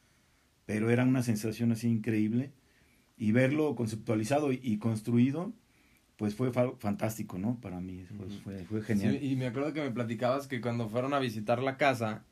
pero 0.67 0.91
era 0.91 1.05
una 1.05 1.23
sensación 1.23 1.73
así 1.73 1.89
increíble. 1.89 2.53
Y 3.17 3.33
verlo 3.33 3.77
conceptualizado 3.77 4.51
y, 4.53 4.79
construido, 4.79 5.53
pues 6.17 6.35
fue 6.35 6.53
fantástico, 6.53 7.39
¿no? 7.39 7.61
Para 7.61 7.81
mí, 7.81 8.05
fue, 8.17 8.29
fue, 8.43 8.65
fue 8.65 8.83
genial. 8.83 9.19
Sí, 9.21 9.31
y 9.31 9.37
me 9.37 9.47
acuerdo 9.47 9.73
que 9.73 9.83
me 9.83 9.91
platicabas 9.93 10.49
que 10.49 10.61
cuando 10.61 10.89
fueron 10.89 11.15
a 11.15 11.21
visitar 11.21 11.63
la 11.63 11.77
casa, 11.77 12.25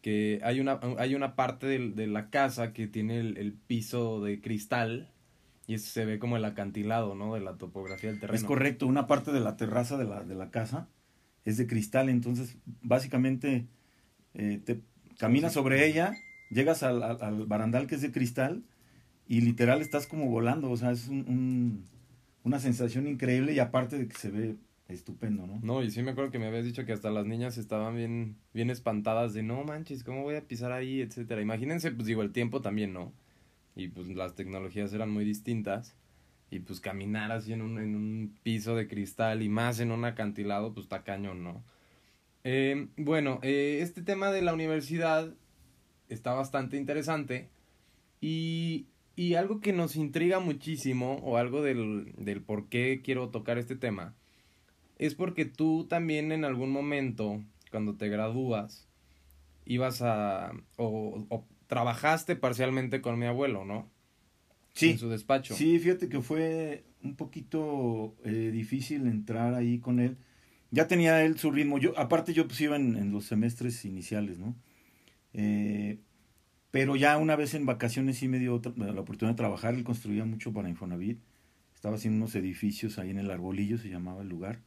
que 0.00 0.40
hay 0.42 0.60
una, 0.60 0.80
hay 0.98 1.14
una 1.14 1.36
parte 1.36 1.66
de, 1.66 1.90
de 1.90 2.06
la 2.06 2.30
casa 2.30 2.72
que 2.72 2.86
tiene 2.86 3.20
el, 3.20 3.36
el, 3.36 3.52
piso 3.52 4.22
de 4.22 4.40
cristal 4.40 5.10
y 5.66 5.74
eso 5.74 5.90
se 5.90 6.04
ve 6.04 6.18
como 6.18 6.36
el 6.36 6.44
acantilado, 6.44 7.14
¿no? 7.14 7.34
De 7.34 7.40
la 7.40 7.58
topografía 7.58 8.10
del 8.10 8.20
terreno. 8.20 8.38
Es 8.38 8.44
correcto, 8.44 8.86
una 8.86 9.06
parte 9.06 9.32
de 9.32 9.40
la 9.40 9.56
terraza 9.56 9.98
de 9.98 10.04
la, 10.04 10.22
de 10.22 10.34
la 10.34 10.50
casa 10.50 10.88
es 11.44 11.56
de 11.56 11.66
cristal, 11.66 12.08
entonces 12.08 12.56
básicamente 12.82 13.66
eh, 14.34 14.60
te 14.64 14.80
caminas 15.18 15.52
sobre 15.52 15.86
ella, 15.86 16.14
llegas 16.50 16.82
al, 16.82 17.02
al, 17.02 17.18
al, 17.22 17.46
barandal 17.46 17.86
que 17.86 17.96
es 17.96 18.02
de 18.02 18.12
cristal 18.12 18.62
y 19.28 19.40
literal 19.40 19.80
estás 19.80 20.06
como 20.06 20.28
volando, 20.30 20.70
o 20.70 20.76
sea, 20.76 20.92
es 20.92 21.08
un, 21.08 21.28
un 21.28 21.84
una 22.46 22.60
sensación 22.60 23.08
increíble 23.08 23.52
y 23.54 23.58
aparte 23.58 23.98
de 23.98 24.06
que 24.06 24.16
se 24.16 24.30
ve 24.30 24.56
estupendo, 24.88 25.48
¿no? 25.48 25.58
No, 25.62 25.82
y 25.82 25.90
sí 25.90 26.00
me 26.02 26.12
acuerdo 26.12 26.30
que 26.30 26.38
me 26.38 26.46
habías 26.46 26.64
dicho 26.64 26.84
que 26.84 26.92
hasta 26.92 27.10
las 27.10 27.26
niñas 27.26 27.58
estaban 27.58 27.96
bien, 27.96 28.36
bien 28.54 28.70
espantadas 28.70 29.34
de 29.34 29.42
no 29.42 29.64
manches, 29.64 30.04
¿cómo 30.04 30.22
voy 30.22 30.36
a 30.36 30.46
pisar 30.46 30.70
ahí? 30.70 31.00
etcétera. 31.00 31.42
Imagínense, 31.42 31.90
pues 31.90 32.06
digo, 32.06 32.22
el 32.22 32.30
tiempo 32.30 32.60
también, 32.60 32.92
¿no? 32.92 33.12
Y 33.74 33.88
pues 33.88 34.06
las 34.08 34.36
tecnologías 34.36 34.92
eran 34.92 35.10
muy 35.10 35.24
distintas. 35.24 35.96
Y 36.48 36.60
pues 36.60 36.78
caminar 36.78 37.32
así 37.32 37.52
en 37.52 37.62
un, 37.62 37.80
en 37.80 37.96
un 37.96 38.38
piso 38.44 38.76
de 38.76 38.86
cristal 38.86 39.42
y 39.42 39.48
más 39.48 39.80
en 39.80 39.90
un 39.90 40.04
acantilado, 40.04 40.72
pues 40.72 40.84
está 40.84 41.02
cañón, 41.02 41.42
¿no? 41.42 41.64
Eh, 42.44 42.86
bueno, 42.96 43.40
eh, 43.42 43.80
este 43.82 44.02
tema 44.02 44.30
de 44.30 44.42
la 44.42 44.54
universidad 44.54 45.34
está 46.08 46.34
bastante 46.34 46.76
interesante. 46.76 47.48
Y 48.20 48.86
y 49.16 49.34
algo 49.34 49.60
que 49.60 49.72
nos 49.72 49.96
intriga 49.96 50.40
muchísimo, 50.40 51.14
o 51.24 51.38
algo 51.38 51.62
del, 51.62 52.12
del 52.18 52.42
por 52.42 52.68
qué 52.68 53.00
quiero 53.02 53.30
tocar 53.30 53.56
este 53.56 53.74
tema, 53.74 54.14
es 54.98 55.14
porque 55.14 55.46
tú 55.46 55.86
también 55.88 56.32
en 56.32 56.44
algún 56.44 56.70
momento, 56.70 57.42
cuando 57.70 57.96
te 57.96 58.10
gradúas, 58.10 58.86
ibas 59.64 60.02
a. 60.02 60.52
o, 60.76 61.24
o 61.30 61.44
trabajaste 61.66 62.36
parcialmente 62.36 63.00
con 63.00 63.18
mi 63.18 63.24
abuelo, 63.24 63.64
¿no? 63.64 63.90
Sí. 64.74 64.90
En 64.90 64.98
su 64.98 65.08
despacho. 65.08 65.54
Sí, 65.54 65.78
fíjate 65.78 66.10
que 66.10 66.20
fue 66.20 66.84
un 67.02 67.16
poquito 67.16 68.14
eh, 68.22 68.50
difícil 68.52 69.06
entrar 69.06 69.54
ahí 69.54 69.78
con 69.78 69.98
él. 69.98 70.18
Ya 70.70 70.86
tenía 70.88 71.24
él 71.24 71.38
su 71.38 71.50
ritmo. 71.50 71.78
Yo, 71.78 71.98
aparte, 71.98 72.34
yo 72.34 72.46
pues 72.46 72.60
iba 72.60 72.76
en, 72.76 72.96
en 72.96 73.12
los 73.12 73.24
semestres 73.24 73.82
iniciales, 73.86 74.38
¿no? 74.38 74.54
Eh, 75.36 76.00
pero 76.70 76.96
ya 76.96 77.16
una 77.18 77.36
vez 77.36 77.54
en 77.54 77.66
vacaciones 77.66 78.18
sí 78.18 78.26
me 78.28 78.38
dio 78.38 78.60
la 78.76 79.00
oportunidad 79.00 79.34
de 79.34 79.36
trabajar. 79.36 79.74
Él 79.74 79.84
construía 79.84 80.24
mucho 80.24 80.52
para 80.52 80.68
Infonavit. 80.68 81.20
Estaba 81.74 81.96
haciendo 81.96 82.16
unos 82.16 82.34
edificios 82.34 82.98
ahí 82.98 83.10
en 83.10 83.18
el 83.18 83.30
Arbolillo, 83.30 83.78
se 83.78 83.88
llamaba 83.88 84.22
el 84.22 84.28
lugar. 84.28 84.62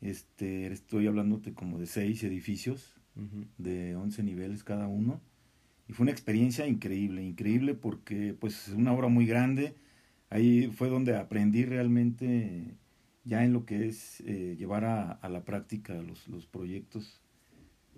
Este, 0.00 0.66
estoy 0.66 1.06
hablándote 1.06 1.54
como 1.54 1.78
de 1.78 1.86
seis 1.86 2.22
edificios, 2.24 3.00
uh 3.16 3.22
-huh. 3.22 3.46
de 3.58 3.96
11 3.96 4.22
niveles 4.22 4.64
cada 4.64 4.88
uno. 4.88 5.20
Y 5.88 5.92
fue 5.92 6.04
una 6.04 6.12
experiencia 6.12 6.66
increíble, 6.66 7.22
increíble 7.22 7.74
porque 7.74 8.34
pues 8.34 8.68
es 8.68 8.74
una 8.74 8.92
obra 8.92 9.08
muy 9.08 9.26
grande. 9.26 9.76
ahí 10.30 10.68
fue 10.72 10.88
donde 10.88 11.16
aprendí 11.16 11.64
realmente 11.64 12.76
ya 13.24 13.44
en 13.44 13.52
lo 13.52 13.64
que 13.66 13.88
es 13.88 14.20
eh, 14.26 14.56
llevar 14.58 14.84
a, 14.84 15.12
a, 15.12 15.28
la 15.28 15.44
práctica 15.44 15.94
los, 15.94 16.28
los, 16.28 16.46
proyectos. 16.46 17.20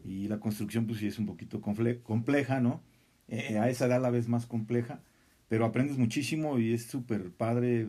Y 0.05 0.29
la 0.29 0.41
construcción, 0.41 0.87
pues 0.87 0.99
sí 0.99 1.07
es 1.07 1.19
un 1.19 1.27
poquito 1.27 1.61
compleja, 1.61 2.61
¿no? 2.61 2.83
Eh, 3.29 3.59
a 3.59 3.69
esa 3.69 3.87
edad 3.87 3.99
a 3.99 4.01
la 4.01 4.11
vez 4.11 4.29
más 4.29 4.47
compleja, 4.47 5.03
pero 5.49 5.67
aprendes 5.67 5.99
muchísimo 5.99 6.59
y 6.59 6.73
es 6.73 6.87
súper 6.87 7.31
padre 7.31 7.89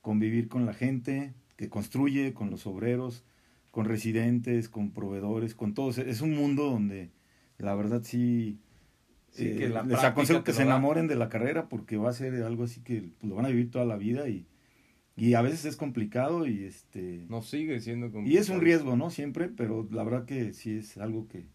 convivir 0.00 0.48
con 0.48 0.64
la 0.64 0.74
gente 0.74 1.34
que 1.56 1.68
construye, 1.68 2.34
con 2.34 2.50
los 2.50 2.66
obreros, 2.66 3.24
con 3.72 3.84
residentes, 3.84 4.68
con 4.68 4.92
proveedores, 4.92 5.54
con 5.54 5.74
todos. 5.74 5.98
Es 5.98 6.20
un 6.20 6.36
mundo 6.36 6.70
donde 6.70 7.10
la 7.58 7.74
verdad 7.74 8.02
sí 8.04 8.60
eh, 9.36 9.72
les 9.86 10.04
aconsejo 10.04 10.44
que 10.44 10.52
se 10.52 10.62
enamoren 10.62 11.08
de 11.08 11.16
la 11.16 11.28
carrera 11.28 11.68
porque 11.68 11.96
va 11.96 12.10
a 12.10 12.12
ser 12.12 12.34
algo 12.42 12.64
así 12.64 12.80
que 12.80 13.10
pues, 13.18 13.28
lo 13.28 13.34
van 13.34 13.46
a 13.46 13.48
vivir 13.48 13.70
toda 13.70 13.84
la 13.84 13.96
vida 13.96 14.28
y, 14.28 14.46
y 15.16 15.34
a 15.34 15.42
veces 15.42 15.64
es 15.64 15.76
complicado 15.76 16.46
y 16.46 16.64
este... 16.64 17.24
No 17.28 17.42
sigue 17.42 17.80
siendo 17.80 18.12
complicado. 18.12 18.34
Y 18.34 18.36
es 18.38 18.48
un 18.48 18.60
riesgo, 18.60 18.96
¿no? 18.96 19.10
Siempre, 19.10 19.48
pero 19.48 19.88
la 19.90 20.04
verdad 20.04 20.26
que 20.26 20.52
sí 20.52 20.76
es 20.76 20.98
algo 20.98 21.26
que... 21.26 21.46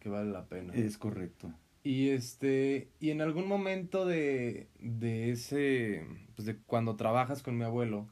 Que 0.00 0.08
vale 0.08 0.30
la 0.30 0.46
pena. 0.46 0.74
Es 0.74 0.98
correcto. 0.98 1.52
Y 1.82 2.08
este, 2.08 2.88
y 2.98 3.10
en 3.10 3.20
algún 3.20 3.46
momento 3.46 4.06
de, 4.06 4.68
de 4.80 5.30
ese, 5.30 6.04
pues 6.34 6.46
de 6.46 6.56
cuando 6.56 6.96
trabajas 6.96 7.42
con 7.42 7.56
mi 7.56 7.64
abuelo, 7.64 8.08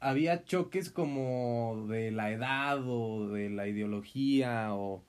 había 0.00 0.44
choques 0.44 0.90
como 0.90 1.86
de 1.88 2.10
la 2.10 2.32
edad 2.32 2.80
o 2.84 3.28
de 3.28 3.50
la 3.50 3.68
ideología 3.68 4.74
o 4.74 5.04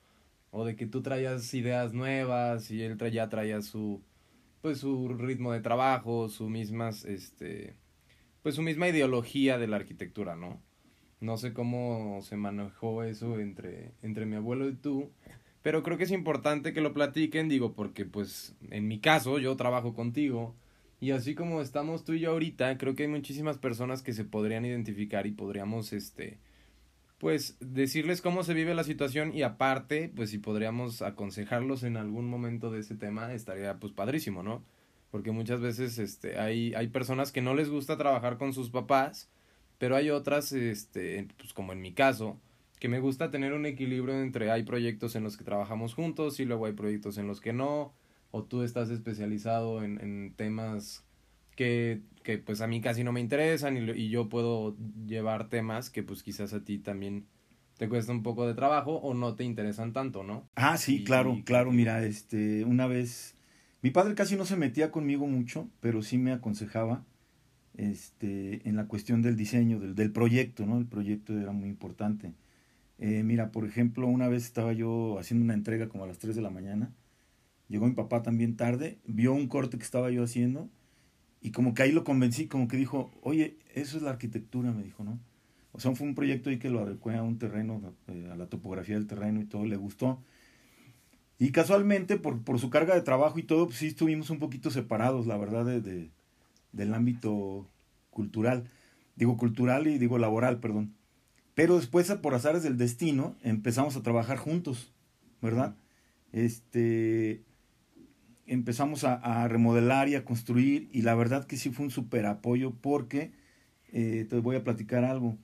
o 0.51 0.65
de 0.65 0.75
que 0.75 0.85
tú 0.85 1.01
traías 1.01 1.53
ideas 1.53 1.93
nuevas 1.93 2.69
y 2.71 2.83
él 2.83 2.97
ya 3.11 3.29
traía 3.29 3.61
su 3.61 4.01
pues 4.61 4.79
su 4.79 5.07
ritmo 5.09 5.53
de 5.53 5.61
trabajo, 5.61 6.29
su 6.29 6.49
mismas 6.49 7.05
este 7.05 7.75
pues 8.43 8.55
su 8.55 8.61
misma 8.61 8.87
ideología 8.87 9.57
de 9.57 9.67
la 9.67 9.77
arquitectura, 9.77 10.35
¿no? 10.35 10.61
No 11.19 11.37
sé 11.37 11.53
cómo 11.53 12.19
se 12.23 12.35
manejó 12.35 13.03
eso 13.03 13.39
entre 13.39 13.91
entre 14.01 14.25
mi 14.25 14.35
abuelo 14.35 14.67
y 14.67 14.73
tú, 14.73 15.11
pero 15.61 15.83
creo 15.83 15.97
que 15.97 16.05
es 16.05 16.11
importante 16.11 16.73
que 16.73 16.81
lo 16.81 16.93
platiquen, 16.93 17.49
digo, 17.49 17.73
porque 17.73 18.05
pues 18.05 18.55
en 18.69 18.87
mi 18.87 18.99
caso 18.99 19.37
yo 19.39 19.55
trabajo 19.55 19.93
contigo 19.93 20.55
y 20.99 21.11
así 21.11 21.35
como 21.35 21.61
estamos 21.61 22.03
tú 22.03 22.13
y 22.13 22.19
yo 22.21 22.31
ahorita, 22.31 22.77
creo 22.77 22.95
que 22.95 23.03
hay 23.03 23.09
muchísimas 23.09 23.57
personas 23.57 24.01
que 24.03 24.13
se 24.13 24.23
podrían 24.25 24.65
identificar 24.65 25.27
y 25.27 25.31
podríamos 25.31 25.93
este 25.93 26.37
pues 27.21 27.55
decirles 27.59 28.19
cómo 28.19 28.43
se 28.43 28.55
vive 28.55 28.73
la 28.73 28.83
situación 28.83 29.31
y 29.31 29.43
aparte, 29.43 30.11
pues 30.15 30.31
si 30.31 30.39
podríamos 30.39 31.03
aconsejarlos 31.03 31.83
en 31.83 31.95
algún 31.97 32.27
momento 32.27 32.71
de 32.71 32.79
ese 32.79 32.95
tema, 32.95 33.31
estaría 33.31 33.77
pues 33.79 33.93
padrísimo, 33.93 34.41
¿no? 34.41 34.63
Porque 35.11 35.31
muchas 35.31 35.59
veces 35.59 35.99
este, 35.99 36.39
hay, 36.39 36.73
hay 36.73 36.87
personas 36.87 37.31
que 37.31 37.41
no 37.41 37.53
les 37.53 37.69
gusta 37.69 37.97
trabajar 37.97 38.37
con 38.37 38.53
sus 38.53 38.69
papás, 38.69 39.29
pero 39.77 39.95
hay 39.95 40.09
otras, 40.09 40.51
este, 40.53 41.27
pues 41.37 41.53
como 41.53 41.73
en 41.73 41.81
mi 41.81 41.91
caso, 41.93 42.39
que 42.79 42.87
me 42.87 42.99
gusta 42.99 43.29
tener 43.29 43.53
un 43.53 43.65
equilibrio 43.65 44.19
entre 44.21 44.49
hay 44.49 44.63
proyectos 44.63 45.15
en 45.15 45.23
los 45.23 45.37
que 45.37 45.43
trabajamos 45.43 45.93
juntos 45.93 46.39
y 46.39 46.45
luego 46.45 46.65
hay 46.65 46.73
proyectos 46.73 47.17
en 47.17 47.27
los 47.27 47.41
que 47.41 47.53
no, 47.53 47.93
o 48.31 48.43
tú 48.43 48.63
estás 48.63 48.89
especializado 48.89 49.83
en, 49.83 49.99
en 50.01 50.33
temas 50.35 51.03
que, 51.55 52.01
que 52.23 52.37
pues 52.37 52.61
a 52.61 52.67
mí 52.67 52.81
casi 52.81 53.03
no 53.03 53.11
me 53.11 53.19
interesan 53.19 53.77
y, 53.77 53.91
y 53.91 54.09
yo 54.09 54.29
puedo 54.29 54.75
llevar 55.05 55.49
temas 55.49 55.89
que 55.89 56.03
pues 56.03 56.23
quizás 56.23 56.53
a 56.53 56.63
ti 56.63 56.79
también 56.79 57.27
te 57.77 57.89
cuesta 57.89 58.11
un 58.11 58.23
poco 58.23 58.47
de 58.47 58.53
trabajo 58.53 58.97
o 58.97 59.13
no 59.13 59.35
te 59.35 59.43
interesan 59.43 59.91
tanto, 59.91 60.23
¿no? 60.23 60.47
Ah, 60.55 60.77
sí, 60.77 61.03
claro, 61.03 61.41
claro, 61.45 61.71
mira, 61.71 62.05
este, 62.05 62.63
una 62.63 62.85
vez, 62.85 63.35
mi 63.81 63.91
padre 63.91 64.15
casi 64.15 64.35
no 64.35 64.45
se 64.45 64.57
metía 64.57 64.91
conmigo 64.91 65.27
mucho, 65.27 65.69
pero 65.79 66.01
sí 66.03 66.17
me 66.17 66.31
aconsejaba, 66.31 67.05
este, 67.75 68.67
en 68.67 68.75
la 68.75 68.87
cuestión 68.87 69.21
del 69.21 69.35
diseño, 69.35 69.79
del, 69.79 69.95
del 69.95 70.11
proyecto, 70.11 70.65
¿no? 70.65 70.77
El 70.77 70.85
proyecto 70.85 71.37
era 71.37 71.51
muy 71.51 71.69
importante. 71.69 72.33
Eh, 72.99 73.23
mira, 73.23 73.51
por 73.51 73.65
ejemplo, 73.65 74.07
una 74.07 74.27
vez 74.27 74.45
estaba 74.45 74.73
yo 74.73 75.17
haciendo 75.19 75.43
una 75.43 75.55
entrega 75.55 75.89
como 75.89 76.03
a 76.03 76.07
las 76.07 76.19
3 76.19 76.35
de 76.35 76.41
la 76.43 76.51
mañana, 76.51 76.93
llegó 77.67 77.87
mi 77.87 77.93
papá 77.93 78.21
también 78.21 78.55
tarde, 78.57 78.99
vio 79.05 79.33
un 79.33 79.47
corte 79.47 79.77
que 79.77 79.83
estaba 79.83 80.11
yo 80.11 80.23
haciendo, 80.23 80.69
y 81.41 81.51
como 81.51 81.73
que 81.73 81.83
ahí 81.83 81.91
lo 81.91 82.03
convencí, 82.03 82.47
como 82.47 82.67
que 82.67 82.77
dijo, 82.77 83.11
oye, 83.23 83.57
eso 83.73 83.97
es 83.97 84.03
la 84.03 84.11
arquitectura, 84.11 84.71
me 84.71 84.83
dijo, 84.83 85.03
¿no? 85.03 85.19
O 85.71 85.79
sea, 85.79 85.95
fue 85.95 86.07
un 86.07 86.15
proyecto 86.15 86.49
ahí 86.49 86.59
que 86.59 86.69
lo 86.69 86.81
adecué 86.81 87.15
a 87.15 87.23
un 87.23 87.39
terreno, 87.39 87.95
eh, 88.07 88.29
a 88.31 88.35
la 88.35 88.47
topografía 88.47 88.95
del 88.95 89.07
terreno 89.07 89.41
y 89.41 89.45
todo, 89.45 89.65
le 89.65 89.77
gustó. 89.77 90.21
Y 91.41 91.51
casualmente, 91.51 92.17
por, 92.17 92.43
por 92.43 92.59
su 92.59 92.69
carga 92.69 92.93
de 92.93 93.01
trabajo 93.01 93.39
y 93.39 93.41
todo, 93.41 93.65
pues 93.65 93.79
sí 93.79 93.87
estuvimos 93.87 94.29
un 94.29 94.37
poquito 94.37 94.69
separados, 94.69 95.25
la 95.25 95.37
verdad, 95.37 95.65
de, 95.65 96.11
del 96.71 96.93
ámbito 96.93 97.67
cultural. 98.11 98.65
Digo 99.15 99.37
cultural 99.37 99.87
y 99.87 99.97
digo 99.97 100.19
laboral, 100.19 100.59
perdón. 100.59 100.93
Pero 101.55 101.77
después, 101.77 102.11
por 102.11 102.35
azares 102.35 102.61
del 102.61 102.77
destino, 102.77 103.35
empezamos 103.41 103.95
a 103.95 104.03
trabajar 104.03 104.37
juntos, 104.37 104.93
¿verdad? 105.41 105.75
Este, 106.31 107.41
empezamos 108.45 109.03
a, 109.03 109.47
remodelar 109.47 110.09
y 110.09 110.13
a 110.13 110.23
construir 110.23 110.89
y 110.93 111.01
la 111.01 111.15
verdad 111.15 111.47
que 111.47 111.57
sí 111.57 111.71
fue 111.71 111.85
un 111.85 111.91
super 111.91 112.27
apoyo 112.27 112.75
porque, 112.81 113.31
eh, 113.91 114.27
te 114.29 114.39
voy 114.41 114.57
a 114.57 114.63
platicar 114.63 115.03
algo, 115.05 115.39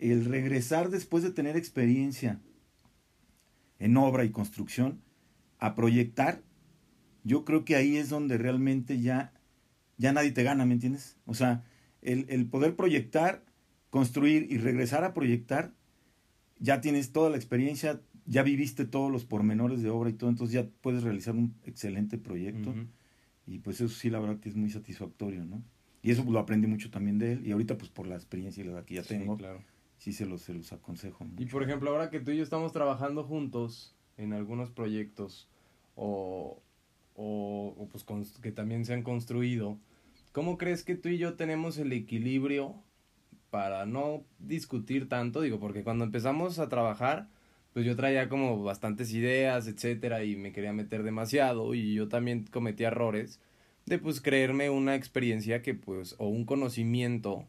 el 0.00 0.24
regresar 0.24 0.90
después 0.90 1.22
de 1.22 1.30
tener 1.30 1.56
experiencia 1.56 2.40
en 3.78 3.96
obra 3.96 4.24
y 4.24 4.30
construcción 4.30 4.98
a 5.60 5.74
proyectar, 5.74 6.42
yo 7.22 7.44
creo 7.44 7.64
que 7.64 7.76
ahí 7.76 7.96
es 7.96 8.08
donde 8.08 8.38
realmente 8.38 9.00
ya, 9.00 9.32
ya 9.98 10.12
nadie 10.12 10.32
te 10.32 10.42
gana, 10.42 10.64
¿me 10.64 10.74
entiendes? 10.74 11.18
O 11.26 11.34
sea, 11.34 11.64
el, 12.02 12.26
el 12.28 12.46
poder 12.46 12.74
proyectar, 12.76 13.44
construir 13.90 14.50
y 14.50 14.58
regresar 14.58 15.04
a 15.04 15.14
proyectar, 15.14 15.72
ya 16.58 16.80
tienes 16.80 17.12
toda 17.12 17.30
la 17.30 17.36
experiencia, 17.36 18.00
ya 18.26 18.42
viviste 18.42 18.84
todos 18.84 19.10
los 19.10 19.24
pormenores 19.24 19.82
de 19.82 19.90
obra 19.90 20.10
y 20.10 20.14
todo, 20.14 20.30
entonces 20.30 20.54
ya 20.54 20.68
puedes 20.80 21.02
realizar 21.02 21.34
un 21.34 21.54
excelente 21.64 22.18
proyecto. 22.18 22.74
Y 23.46 23.58
pues 23.58 23.80
eso 23.80 23.88
sí, 23.94 24.10
la 24.10 24.20
verdad 24.20 24.38
que 24.38 24.48
es 24.48 24.56
muy 24.56 24.70
satisfactorio, 24.70 25.44
¿no? 25.44 25.62
Y 26.02 26.10
eso 26.10 26.24
lo 26.24 26.38
aprendí 26.38 26.66
mucho 26.66 26.90
también 26.90 27.18
de 27.18 27.32
él. 27.32 27.46
Y 27.46 27.52
ahorita, 27.52 27.76
pues 27.76 27.90
por 27.90 28.06
la 28.06 28.14
experiencia 28.14 28.62
y 28.62 28.66
la 28.66 28.72
edad 28.72 28.84
que 28.84 28.94
ya 28.94 29.02
tengo, 29.02 29.34
sí, 29.34 29.40
claro. 29.40 29.64
sí 29.98 30.12
se 30.12 30.24
los, 30.24 30.42
se 30.42 30.54
los 30.54 30.72
aconsejo. 30.72 31.26
Y 31.36 31.46
por 31.46 31.62
ejemplo, 31.62 31.90
ahora 31.90 32.10
que 32.10 32.20
tú 32.20 32.30
y 32.30 32.38
yo 32.38 32.42
estamos 32.42 32.72
trabajando 32.72 33.24
juntos 33.24 33.96
en 34.20 34.32
algunos 34.32 34.70
proyectos 34.70 35.48
o, 35.96 36.60
o, 37.16 37.88
pues 37.90 38.04
que 38.40 38.52
también 38.52 38.84
se 38.84 38.94
han 38.94 39.02
construido, 39.02 39.78
¿cómo 40.32 40.58
crees 40.58 40.84
que 40.84 40.94
tú 40.94 41.08
y 41.08 41.18
yo 41.18 41.34
tenemos 41.34 41.78
el 41.78 41.92
equilibrio 41.92 42.74
para 43.50 43.86
no 43.86 44.22
discutir 44.38 45.08
tanto? 45.08 45.40
Digo, 45.40 45.58
porque 45.58 45.82
cuando 45.82 46.04
empezamos 46.04 46.58
a 46.58 46.68
trabajar 46.68 47.28
pues 47.72 47.86
yo 47.86 47.96
traía 47.96 48.28
como 48.28 48.62
bastantes 48.62 49.12
ideas, 49.12 49.68
etcétera, 49.68 50.24
y 50.24 50.36
me 50.36 50.52
quería 50.52 50.72
meter 50.72 51.02
demasiado, 51.02 51.74
y 51.74 51.94
yo 51.94 52.08
también 52.08 52.44
cometí 52.50 52.84
errores 52.84 53.40
de 53.86 53.98
pues 53.98 54.20
creerme 54.20 54.70
una 54.70 54.94
experiencia 54.96 55.62
que 55.62 55.74
pues, 55.74 56.14
o 56.18 56.28
un 56.28 56.44
conocimiento 56.44 57.46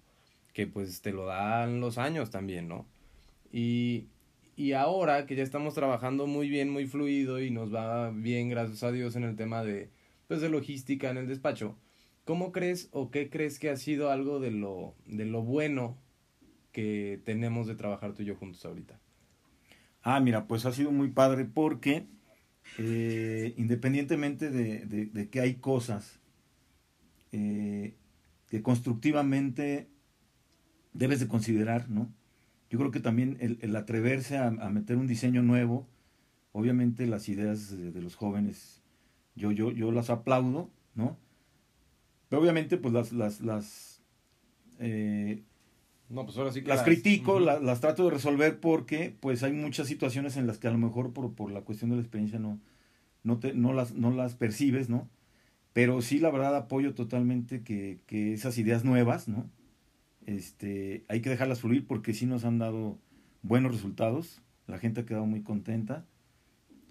que 0.54 0.68
pues 0.68 1.02
te 1.02 1.12
lo 1.12 1.26
dan 1.26 1.80
los 1.80 1.98
años 1.98 2.30
también, 2.30 2.68
¿no? 2.68 2.86
Y, 3.52 4.08
y 4.62 4.74
ahora 4.74 5.26
que 5.26 5.36
ya 5.36 5.42
estamos 5.42 5.74
trabajando 5.74 6.28
muy 6.28 6.48
bien, 6.48 6.70
muy 6.70 6.86
fluido 6.86 7.42
y 7.42 7.50
nos 7.50 7.74
va 7.74 8.12
bien, 8.12 8.48
gracias 8.48 8.84
a 8.84 8.92
Dios, 8.92 9.16
en 9.16 9.24
el 9.24 9.36
tema 9.36 9.64
de, 9.64 9.90
pues, 10.28 10.40
de 10.40 10.50
logística 10.50 11.10
en 11.10 11.18
el 11.18 11.28
despacho, 11.28 11.80
¿cómo 12.26 12.52
crees 12.52 12.88
o 12.92 13.10
qué 13.10 13.32
crees 13.32 13.58
que 13.58 13.72
ha 13.72 13.76
sido 13.76 14.12
algo 14.12 14.40
de 14.40 14.52
lo, 14.52 14.94
de 15.08 15.26
lo 15.26 15.42
bueno 15.42 15.98
que 16.72 17.20
tenemos 17.26 17.66
de 17.66 17.74
trabajar 17.74 18.14
tú 18.14 18.22
y 18.22 18.26
yo 18.26 18.36
juntos 18.36 18.64
ahorita? 18.64 19.00
Ah, 20.04 20.20
mira, 20.20 20.46
pues 20.46 20.68
ha 20.68 20.72
sido 20.72 20.92
muy 20.92 21.10
padre 21.10 21.46
porque 21.46 22.06
eh, 22.78 23.56
independientemente 23.58 24.52
de, 24.52 25.28
que 25.32 25.40
hay 25.40 25.56
cosas 25.56 26.20
eh, 27.32 27.96
que 28.48 28.62
constructivamente 28.62 29.90
debes 30.94 31.20
de 31.20 31.28
considerar, 31.28 31.90
¿no? 31.90 32.14
Yo 32.72 32.80
creo 32.80 32.92
que 32.92 33.02
también 33.02 33.36
el, 33.42 33.76
atreverse 33.76 34.38
a, 34.38 34.50
meter 34.50 34.96
un 34.96 35.06
diseño 35.06 35.44
nuevo, 35.44 35.90
obviamente 36.54 37.06
las 37.06 37.28
ideas 37.28 37.78
de, 37.78 38.02
los 38.02 38.16
jóvenes, 38.16 38.82
yo, 39.36 39.52
yo, 39.52 39.72
yo 39.72 39.92
las 39.92 40.10
aplaudo, 40.10 40.70
¿no? 40.96 41.18
Pero 42.30 42.42
obviamente 42.42 42.78
pues 42.78 42.94
las, 42.94 43.12
las, 43.12 43.42
las 43.42 44.02
eh, 44.80 45.44
no, 46.08 46.24
pues 46.24 46.38
ahora 46.38 46.54
sí 46.54 46.62
que 46.62 46.70
las, 46.70 46.84
critico, 46.84 47.42
las, 47.42 47.82
trato 47.82 48.06
de 48.06 48.12
resolver 48.12 48.62
porque 48.62 49.14
pues 49.20 49.44
hay 49.44 49.52
muchas 49.52 49.88
situaciones 49.88 50.38
en 50.38 50.48
las 50.48 50.58
que 50.58 50.70
a 50.70 50.72
lo 50.72 50.78
mejor 50.78 51.12
por, 51.12 51.34
por 51.34 51.52
la 51.52 51.64
cuestión 51.64 51.90
de 51.90 51.98
la 51.98 52.02
experiencia 52.02 52.40
no, 52.40 52.58
no, 53.24 53.38
te, 53.40 53.54
no, 53.54 53.74
las, 53.74 53.96
no 53.96 54.12
las 54.12 54.36
percibes, 54.36 54.88
¿no? 54.88 55.10
Pero 55.74 56.02
sí, 56.02 56.20
la 56.20 56.32
verdad, 56.32 56.56
apoyo 56.56 56.94
totalmente 56.94 57.64
que, 57.64 58.00
que 58.08 58.32
esas 58.32 58.58
ideas 58.58 58.86
nuevas, 58.86 59.28
¿no? 59.28 59.50
Este, 60.26 61.04
hay 61.08 61.22
que 61.22 61.30
dejarlas 61.30 61.62
fluir 61.62 61.86
porque 61.88 62.14
sí 62.14 62.26
nos 62.26 62.46
han 62.46 62.60
dado 62.60 63.00
buenos 63.42 63.72
resultados, 63.72 64.42
la 64.68 64.78
gente 64.78 65.02
ha 65.02 65.06
quedado 65.06 65.26
muy 65.26 65.42
contenta 65.42 66.06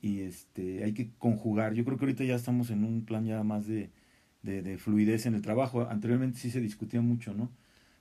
y 0.03 0.21
este, 0.21 0.85
hay 0.85 0.93
que 0.93 1.11
conjugar. 1.19 1.75
Yo 1.75 1.85
creo 1.85 1.99
que 1.99 2.05
ahorita 2.05 2.25
ya 2.25 2.35
estamos 2.35 2.71
en 2.71 2.85
un 2.85 3.05
plan 3.05 3.25
ya 3.25 3.43
más 3.43 3.67
de, 3.67 3.91
de, 4.43 4.79
fluidez 4.79 5.27
en 5.27 5.35
el 5.35 5.43
trabajo. 5.43 5.87
Anteriormente 5.89 6.39
sí 6.39 6.51
se 6.51 6.61
discutía 6.61 7.01
mucho, 7.01 7.35
¿no? 7.35 7.51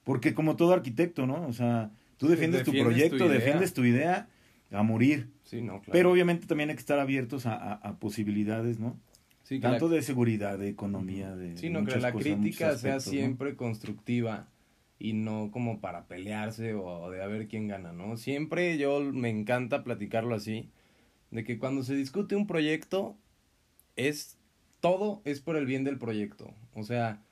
Porque 0.03 0.33
como 0.33 0.55
todo 0.55 0.73
arquitecto, 0.73 1.27
¿no? 1.27 1.45
O 1.47 1.53
sea, 1.53 1.91
tú 2.17 2.27
defiendes, 2.27 2.63
tu 2.63 2.71
proyecto, 2.71 3.27
defiendes 3.27 3.73
tu 3.73 3.83
idea 3.83 4.27
a 4.71 4.83
morir. 4.83 5.29
Sí, 5.43 5.61
no, 5.61 5.81
claro. 5.81 5.91
Pero 5.91 6.11
obviamente 6.11 6.47
también 6.47 6.69
hay 6.69 6.75
que 6.75 6.81
estar 6.81 6.99
abiertos 6.99 7.45
a, 7.45 7.97
posibilidades, 7.99 8.79
¿no? 8.79 8.97
Sí, 9.43 9.59
Tanto 9.59 9.89
de 9.89 10.03
seguridad, 10.03 10.59
de 10.59 10.69
economía, 10.69 11.35
de... 11.35 11.57
Sí, 11.57 11.69
no, 11.71 11.83
que 11.83 11.99
la 11.99 12.13
crítica 12.13 12.77
sea 12.77 12.99
siempre 12.99 13.55
constructiva 13.55 14.47
y 14.99 15.13
no 15.13 15.49
como 15.51 15.79
para 15.79 16.05
pelearse 16.07 16.73
o 16.73 17.09
de 17.09 17.23
a 17.23 17.27
ver 17.27 17.47
quién 17.47 17.67
gana, 17.67 17.93
¿no? 17.93 18.17
Siempre 18.17 18.77
yo 18.77 18.99
me 19.01 19.29
encanta 19.29 19.83
platicarlo 19.83 20.35
así, 20.35 20.69
de 21.31 21.43
que 21.43 21.57
cuando 21.57 21.83
se 21.83 21.95
discute 21.95 22.35
un 22.35 22.47
proyecto 22.47 23.17
es 23.95 24.37
todo 24.81 25.21
es 25.25 25.41
por 25.41 25.55
el 25.55 25.65
bien 25.65 25.83
del 25.83 25.97
proyecto. 25.97 26.53
O 26.73 26.83
sea, 26.83 27.23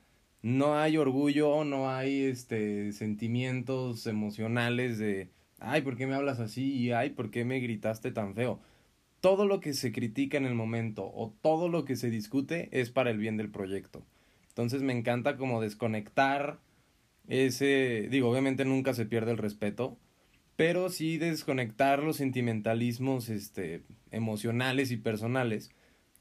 no 0.42 0.78
hay 0.78 0.96
orgullo, 0.96 1.64
no 1.64 1.90
hay 1.90 2.22
este 2.24 2.92
sentimientos 2.92 4.06
emocionales 4.06 4.98
de 4.98 5.30
ay, 5.60 5.82
¿por 5.82 5.96
qué 5.96 6.06
me 6.06 6.14
hablas 6.14 6.40
así? 6.40 6.72
y 6.74 6.92
ay, 6.92 7.10
¿por 7.10 7.30
qué 7.30 7.44
me 7.44 7.60
gritaste 7.60 8.12
tan 8.12 8.34
feo? 8.34 8.60
Todo 9.20 9.46
lo 9.46 9.60
que 9.60 9.74
se 9.74 9.92
critica 9.92 10.38
en 10.38 10.46
el 10.46 10.54
momento 10.54 11.04
o 11.04 11.34
todo 11.42 11.68
lo 11.68 11.84
que 11.84 11.96
se 11.96 12.10
discute 12.10 12.68
es 12.72 12.90
para 12.90 13.10
el 13.10 13.18
bien 13.18 13.36
del 13.36 13.50
proyecto. 13.50 14.04
Entonces 14.48 14.82
me 14.82 14.92
encanta 14.92 15.36
como 15.36 15.60
desconectar 15.60 16.60
ese, 17.28 18.08
digo, 18.10 18.30
obviamente 18.30 18.64
nunca 18.64 18.94
se 18.94 19.06
pierde 19.06 19.30
el 19.30 19.38
respeto, 19.38 19.96
pero 20.56 20.88
sí 20.88 21.18
desconectar 21.18 22.02
los 22.02 22.16
sentimentalismos 22.16 23.28
este 23.28 23.82
emocionales 24.10 24.90
y 24.90 24.96
personales 24.96 25.70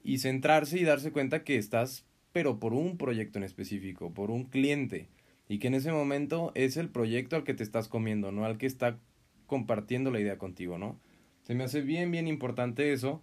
y 0.04 0.20
centrarse 0.20 0.78
y 0.78 0.84
darse 0.84 1.12
cuenta 1.12 1.44
que 1.44 1.58
estás, 1.58 2.06
pero 2.34 2.60
por 2.60 2.74
un 2.74 2.98
proyecto 2.98 3.40
en 3.40 3.44
específico, 3.44 4.14
por 4.14 4.30
un 4.30 4.44
cliente, 4.44 5.08
y 5.50 5.60
que 5.60 5.68
en 5.68 5.74
ese 5.74 5.92
momento 5.92 6.52
es 6.56 6.78
el 6.78 6.90
proyecto 6.90 7.36
al 7.36 7.44
que 7.44 7.54
te 7.54 7.64
estás 7.64 7.88
comiendo, 7.88 8.32
no 8.32 8.46
al 8.46 8.58
que 8.58 8.68
está 8.68 9.00
compartiendo 9.48 10.12
la 10.12 10.20
idea 10.20 10.38
contigo, 10.38 10.78
¿no? 10.78 11.00
Se 11.44 11.56
me 11.56 11.64
hace 11.64 11.82
bien, 11.82 12.12
bien 12.12 12.28
importante 12.28 12.92
eso. 12.92 13.22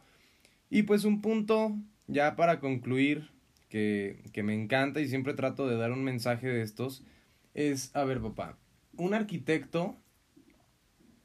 Y 0.70 0.84
pues 0.84 1.04
un 1.04 1.20
punto, 1.20 1.76
ya 2.06 2.36
para 2.36 2.60
concluir, 2.60 3.30
que, 3.68 4.22
que 4.32 4.42
me 4.42 4.54
encanta 4.54 5.00
y 5.00 5.08
siempre 5.08 5.34
trato 5.34 5.68
de 5.68 5.76
dar 5.76 5.92
un 5.92 6.02
mensaje 6.02 6.48
de 6.48 6.62
estos, 6.62 7.04
es, 7.54 7.94
a 7.94 8.04
ver, 8.04 8.20
papá, 8.20 8.58
un 8.96 9.14
arquitecto 9.14 9.96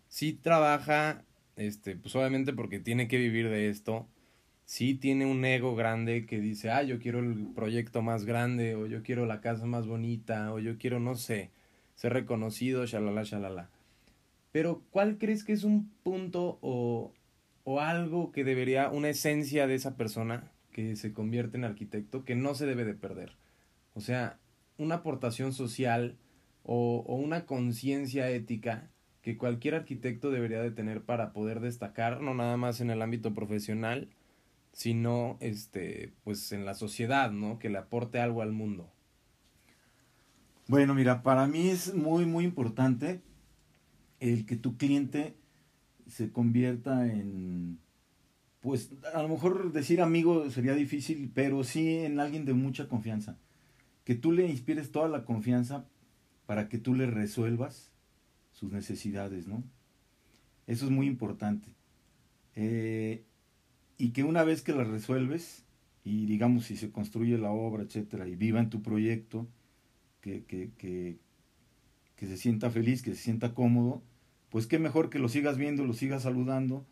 sí 0.07 0.33
trabaja, 0.33 1.24
este, 1.55 1.95
pues 1.95 2.15
obviamente 2.15 2.53
porque 2.53 2.79
tiene 2.79 3.07
que 3.07 3.17
vivir 3.17 3.50
de 3.50 3.69
esto, 3.69 4.07
sí 4.65 4.95
tiene 4.95 5.25
un 5.25 5.43
ego 5.45 5.75
grande 5.75 6.25
que 6.25 6.39
dice, 6.39 6.69
ah, 6.71 6.83
yo 6.83 7.00
quiero 7.00 7.19
el 7.19 7.48
proyecto 7.55 8.01
más 8.01 8.25
grande, 8.25 8.75
o 8.75 8.86
yo 8.86 9.01
quiero 9.03 9.25
la 9.25 9.41
casa 9.41 9.65
más 9.65 9.88
bonita, 9.88 10.53
o 10.53 10.59
yo 10.59 10.77
quiero, 10.77 11.00
no 11.00 11.15
sé, 11.15 11.51
ser 11.95 12.13
reconocido, 12.13 12.86
shalala, 12.86 13.24
shalala. 13.24 13.69
Pero, 14.51 14.83
¿cuál 14.89 15.17
crees 15.17 15.43
que 15.43 15.53
es 15.53 15.63
un 15.63 15.91
punto 16.03 16.59
o, 16.62 17.13
o 17.63 17.79
algo 17.79 18.31
que 18.31 18.43
debería, 18.43 18.89
una 18.89 19.09
esencia 19.09 19.67
de 19.67 19.75
esa 19.75 19.95
persona 19.95 20.51
que 20.71 20.95
se 20.95 21.13
convierte 21.13 21.57
en 21.57 21.65
arquitecto 21.65 22.24
que 22.24 22.36
no 22.36 22.55
se 22.55 22.65
debe 22.65 22.86
de 22.86 22.93
perder? 22.93 23.33
O 23.93 24.01
sea, 24.01 24.39
una 24.79 24.95
aportación 24.95 25.53
social 25.53 26.17
o, 26.63 27.03
una 27.07 27.45
conciencia 27.45 28.29
ética 28.29 28.89
que 29.21 29.38
cualquier 29.38 29.75
arquitecto 29.75 30.31
debería 30.31 30.62
de 30.62 30.71
tener 30.71 31.03
para 31.03 31.33
poder 31.33 31.59
destacar, 31.59 32.21
no 32.21 32.33
nada 32.33 32.57
más 32.57 32.81
en 32.81 32.89
el 32.89 33.01
ámbito 33.01 33.33
profesional, 33.33 34.09
sino 34.71 35.38
este, 35.41 36.13
pues 36.24 36.51
en 36.51 36.65
la 36.65 36.74
sociedad, 36.74 37.31
¿no? 37.31 37.59
Que 37.59 37.69
le 37.69 37.77
aporte 37.77 38.19
algo 38.19 38.41
al 38.41 38.51
mundo. 38.51 38.89
Bueno, 40.67 40.93
mira, 40.93 41.21
para 41.24 41.48
mí 41.48 41.69
es 41.69 41.93
muy, 41.93 42.25
muy 42.25 42.45
importante 42.45 43.21
el 44.19 44.45
que 44.45 44.55
tu 44.55 44.77
cliente 44.77 45.36
se 46.08 46.32
convierta 46.32 47.08
en, 47.08 47.80
pues 48.62 48.91
a 49.13 49.21
lo 49.21 49.30
mejor 49.30 49.71
decir 49.71 50.01
amigo 50.01 50.49
sería 50.49 50.75
difícil, 50.75 51.32
pero 51.34 51.63
sí 51.63 51.97
en 51.97 52.19
alguien 52.19 52.45
de 52.45 52.54
mucha 52.54 52.88
confianza. 52.88 53.38
Que 54.10 54.15
tú 54.15 54.32
le 54.32 54.50
inspires 54.50 54.91
toda 54.91 55.08
la 55.08 55.24
confianza 55.24 55.86
para 56.48 56.67
que 56.67 56.80
tú 56.80 56.95
le 56.95 57.06
resuelvas 57.06 57.91
sus 58.54 58.72
necesidades, 58.72 59.48
¿no? 59.48 59.63
Eso 60.65 60.86
es 60.86 60.91
muy 60.91 61.06
importante. 61.06 61.76
Eh, 62.56 63.24
y 64.00 64.10
que 64.10 64.24
una 64.24 64.43
vez 64.43 64.63
que 64.63 64.74
la 64.74 64.84
resuelves, 64.84 65.63
y 66.04 66.26
digamos 66.26 66.65
si 66.65 66.76
se 66.76 66.89
construye 66.89 67.38
la 67.38 67.52
obra, 67.52 67.84
etcétera, 67.84 68.28
y 68.28 68.36
viva 68.36 68.60
en 68.60 68.72
tu 68.72 68.82
proyecto, 68.82 69.48
que, 70.22 70.43
que, 70.43 70.72
que, 70.80 71.19
que 72.15 72.26
se 72.26 72.38
sienta 72.38 72.72
feliz, 72.72 73.04
que 73.04 73.13
se 73.13 73.22
sienta 73.22 73.54
cómodo, 73.54 74.02
pues 74.50 74.65
qué 74.65 74.80
mejor 74.80 75.12
que 75.12 75.19
lo 75.19 75.30
sigas 75.30 75.56
viendo, 75.60 75.86
lo 75.86 75.93
sigas 75.93 76.24
saludando 76.24 76.84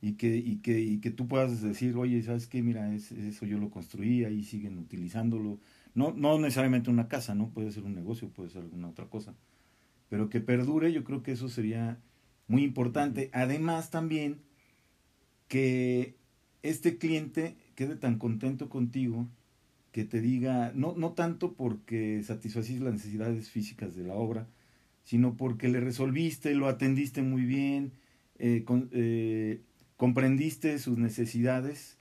y 0.00 0.12
que, 0.12 0.36
y 0.36 0.58
que, 0.58 0.80
y 0.80 0.98
que 0.98 1.10
tú 1.10 1.26
puedas 1.26 1.62
decir, 1.62 1.96
oye, 1.96 2.22
¿sabes 2.22 2.46
qué? 2.46 2.62
Mira, 2.62 2.94
es, 2.94 3.10
eso 3.10 3.44
yo 3.44 3.58
lo 3.58 3.70
construí, 3.70 4.24
ahí 4.24 4.44
siguen 4.44 4.78
utilizándolo. 4.78 5.58
No, 5.94 6.12
no 6.12 6.38
necesariamente 6.38 6.90
una 6.90 7.08
casa, 7.08 7.34
¿no? 7.34 7.50
Puede 7.50 7.72
ser 7.72 7.84
un 7.84 7.94
negocio, 7.94 8.28
puede 8.28 8.50
ser 8.50 8.62
alguna 8.62 8.88
otra 8.88 9.06
cosa. 9.06 9.34
Pero 10.08 10.28
que 10.28 10.40
perdure, 10.40 10.92
yo 10.92 11.04
creo 11.04 11.22
que 11.22 11.32
eso 11.32 11.48
sería 11.48 11.98
muy 12.48 12.64
importante. 12.64 13.30
Además 13.32 13.90
también 13.90 14.40
que 15.48 16.16
este 16.62 16.98
cliente 16.98 17.56
quede 17.74 17.96
tan 17.96 18.18
contento 18.18 18.68
contigo 18.68 19.28
que 19.92 20.04
te 20.04 20.20
diga, 20.20 20.72
no, 20.74 20.94
no 20.96 21.12
tanto 21.12 21.54
porque 21.54 22.22
satisfaciste 22.22 22.84
las 22.84 22.94
necesidades 22.94 23.50
físicas 23.50 23.96
de 23.96 24.04
la 24.04 24.14
obra, 24.14 24.46
sino 25.02 25.36
porque 25.36 25.68
le 25.68 25.80
resolviste, 25.80 26.54
lo 26.54 26.68
atendiste 26.68 27.22
muy 27.22 27.44
bien, 27.44 27.92
eh, 28.38 28.64
eh, 28.92 29.60
comprendiste 29.96 30.78
sus 30.78 30.98
necesidades 30.98 31.98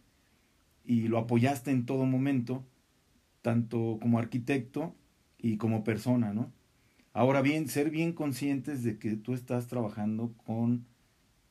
y 0.86 1.08
lo 1.08 1.18
apoyaste 1.18 1.72
en 1.72 1.86
todo 1.86 2.06
momento, 2.06 2.64
tanto 3.42 3.98
como 4.02 4.20
arquitecto 4.20 4.96
y 5.38 5.58
como 5.58 5.84
persona, 5.84 6.34
¿no? 6.34 6.52
Ahora 7.14 7.42
bien, 7.42 7.68
ser 7.68 7.90
bien 7.90 8.14
conscientes 8.14 8.84
de 8.84 8.98
que 9.00 9.16
tú 9.16 9.34
estás 9.34 9.68
trabajando 9.68 10.34
con 10.46 10.86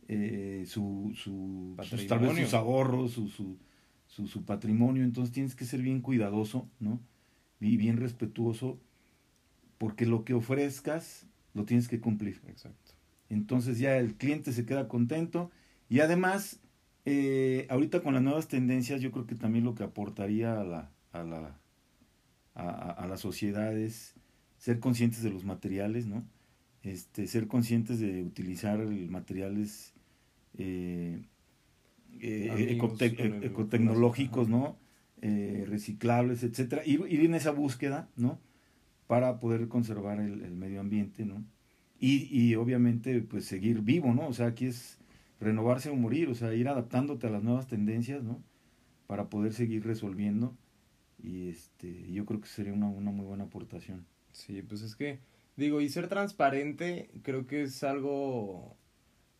eh, 0.06 0.64
su, 0.66 1.12
su, 1.14 1.76
sus, 1.82 2.06
tal 2.06 2.20
vez 2.20 2.36
sus 2.36 2.54
ahorros, 2.54 3.12
su, 3.12 3.28
su, 3.28 4.26
su, 4.26 4.44
patrimonio, 4.44 5.04
entonces 5.04 5.32
tienes 5.32 5.54
que 5.54 5.64
ser 5.64 5.82
bien 5.82 6.00
cuidadoso, 6.00 6.68
¿no? 6.80 7.00
Y 7.60 7.76
bien 7.76 7.96
respetuoso, 7.96 8.78
porque 9.76 10.06
lo 10.06 10.24
que 10.24 10.34
ofrezcas 10.34 11.26
lo 11.54 11.64
tienes 11.64 11.88
que 11.88 12.00
cumplir. 12.00 12.40
Exacto. 12.46 12.94
Entonces 13.28 13.78
ya 13.78 13.98
el 13.98 14.14
cliente 14.14 14.52
se 14.52 14.64
queda 14.64 14.88
contento 14.88 15.50
y 15.90 16.00
además, 16.00 16.60
eh, 17.04 17.66
ahorita 17.68 18.00
con 18.02 18.14
las 18.14 18.22
nuevas 18.22 18.48
tendencias, 18.48 19.00
yo 19.00 19.10
creo 19.10 19.26
que 19.26 19.34
también 19.34 19.64
lo 19.64 19.74
que 19.74 19.84
aportaría 19.84 20.60
a 20.60 20.64
la, 20.64 20.90
a 21.12 21.22
la, 21.22 21.60
a, 22.58 22.90
a 22.90 23.06
la 23.06 23.16
sociedad 23.16 23.76
es 23.76 24.14
ser 24.58 24.80
conscientes 24.80 25.22
de 25.22 25.30
los 25.30 25.44
materiales, 25.44 26.06
¿no? 26.06 26.24
Este, 26.82 27.26
ser 27.26 27.48
conscientes 27.48 27.98
de 27.98 28.22
utilizar 28.22 28.78
materiales 28.78 29.94
eh, 30.56 31.22
eh, 32.20 32.78
ecotecnológicos, 33.42 34.48
¿no? 34.48 34.76
Eh, 35.20 35.64
reciclables, 35.68 36.44
etcétera, 36.44 36.82
ir, 36.86 37.04
ir, 37.08 37.20
en 37.24 37.34
esa 37.34 37.50
búsqueda, 37.50 38.08
¿no? 38.16 38.38
Para 39.06 39.40
poder 39.40 39.68
conservar 39.68 40.20
el, 40.20 40.54
medio 40.54 40.80
ambiente, 40.80 41.24
¿no? 41.24 41.44
Y, 41.98 42.28
y, 42.30 42.54
obviamente, 42.54 43.20
pues 43.22 43.44
seguir 43.44 43.80
vivo, 43.82 44.14
¿no? 44.14 44.28
O 44.28 44.32
sea, 44.32 44.46
aquí 44.46 44.66
es 44.66 44.98
renovarse 45.40 45.90
o 45.90 45.96
morir, 45.96 46.28
o 46.28 46.34
sea, 46.34 46.54
ir 46.54 46.68
adaptándote 46.68 47.26
a 47.26 47.30
las 47.30 47.42
nuevas 47.42 47.66
tendencias, 47.66 48.22
¿no? 48.22 48.40
Para 49.08 49.28
poder 49.28 49.52
seguir 49.52 49.84
resolviendo. 49.84 50.56
Y 51.22 51.48
este, 51.48 52.10
yo 52.10 52.24
creo 52.24 52.40
que 52.40 52.48
sería 52.48 52.72
una, 52.72 52.88
una 52.88 53.10
muy 53.10 53.26
buena 53.26 53.44
aportación. 53.44 54.06
Sí, 54.32 54.62
pues 54.62 54.82
es 54.82 54.96
que, 54.96 55.20
digo, 55.56 55.80
y 55.80 55.88
ser 55.88 56.08
transparente 56.08 57.10
creo 57.22 57.46
que 57.46 57.62
es 57.62 57.82
algo 57.82 58.76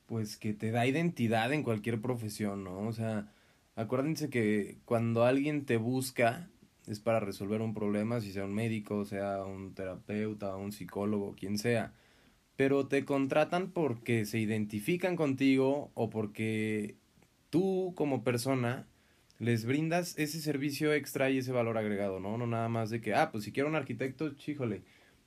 pues 0.07 0.39
que 0.39 0.55
te 0.55 0.71
da 0.71 0.87
identidad 0.87 1.53
en 1.53 1.63
cualquier 1.63 2.01
profesión, 2.01 2.65
¿no? 2.65 2.81
O 2.81 2.93
sea, 2.93 3.31
acuérdense 3.77 4.31
que 4.31 4.79
cuando 4.87 5.25
alguien 5.25 5.67
te 5.67 5.77
busca 5.77 6.49
es 6.87 7.01
para 7.01 7.21
resolver 7.21 7.61
un 7.61 7.75
problema, 7.75 8.21
si 8.21 8.33
sea 8.33 8.45
un 8.45 8.55
médico, 8.55 9.05
sea 9.05 9.45
un 9.45 9.75
terapeuta, 9.75 10.57
un 10.57 10.73
psicólogo, 10.73 11.35
quien 11.35 11.59
sea, 11.59 11.93
pero 12.57 12.89
te 12.89 13.05
contratan 13.05 13.71
porque 13.71 14.25
se 14.25 14.39
identifican 14.39 15.15
contigo 15.15 15.91
o 15.95 16.09
porque 16.09 16.97
tú 17.51 17.93
como 17.95 18.25
persona 18.25 18.87
les 19.39 19.65
brindas 19.65 20.19
ese 20.19 20.41
servicio 20.41 20.93
extra 20.93 21.31
y 21.31 21.39
ese 21.39 21.53
valor 21.53 21.79
agregado, 21.79 22.21
¿no? 22.21 22.39
No 22.39 22.47
nada 22.47 22.69
más 22.69 22.91
de 22.91 23.01
que, 23.01 23.15
ah, 23.15 23.31
pues 23.31 23.45
si 23.45 23.53
quiero 23.53 23.69
un 23.69 23.77
arquitecto, 23.77 24.35
chíjole, 24.35 24.83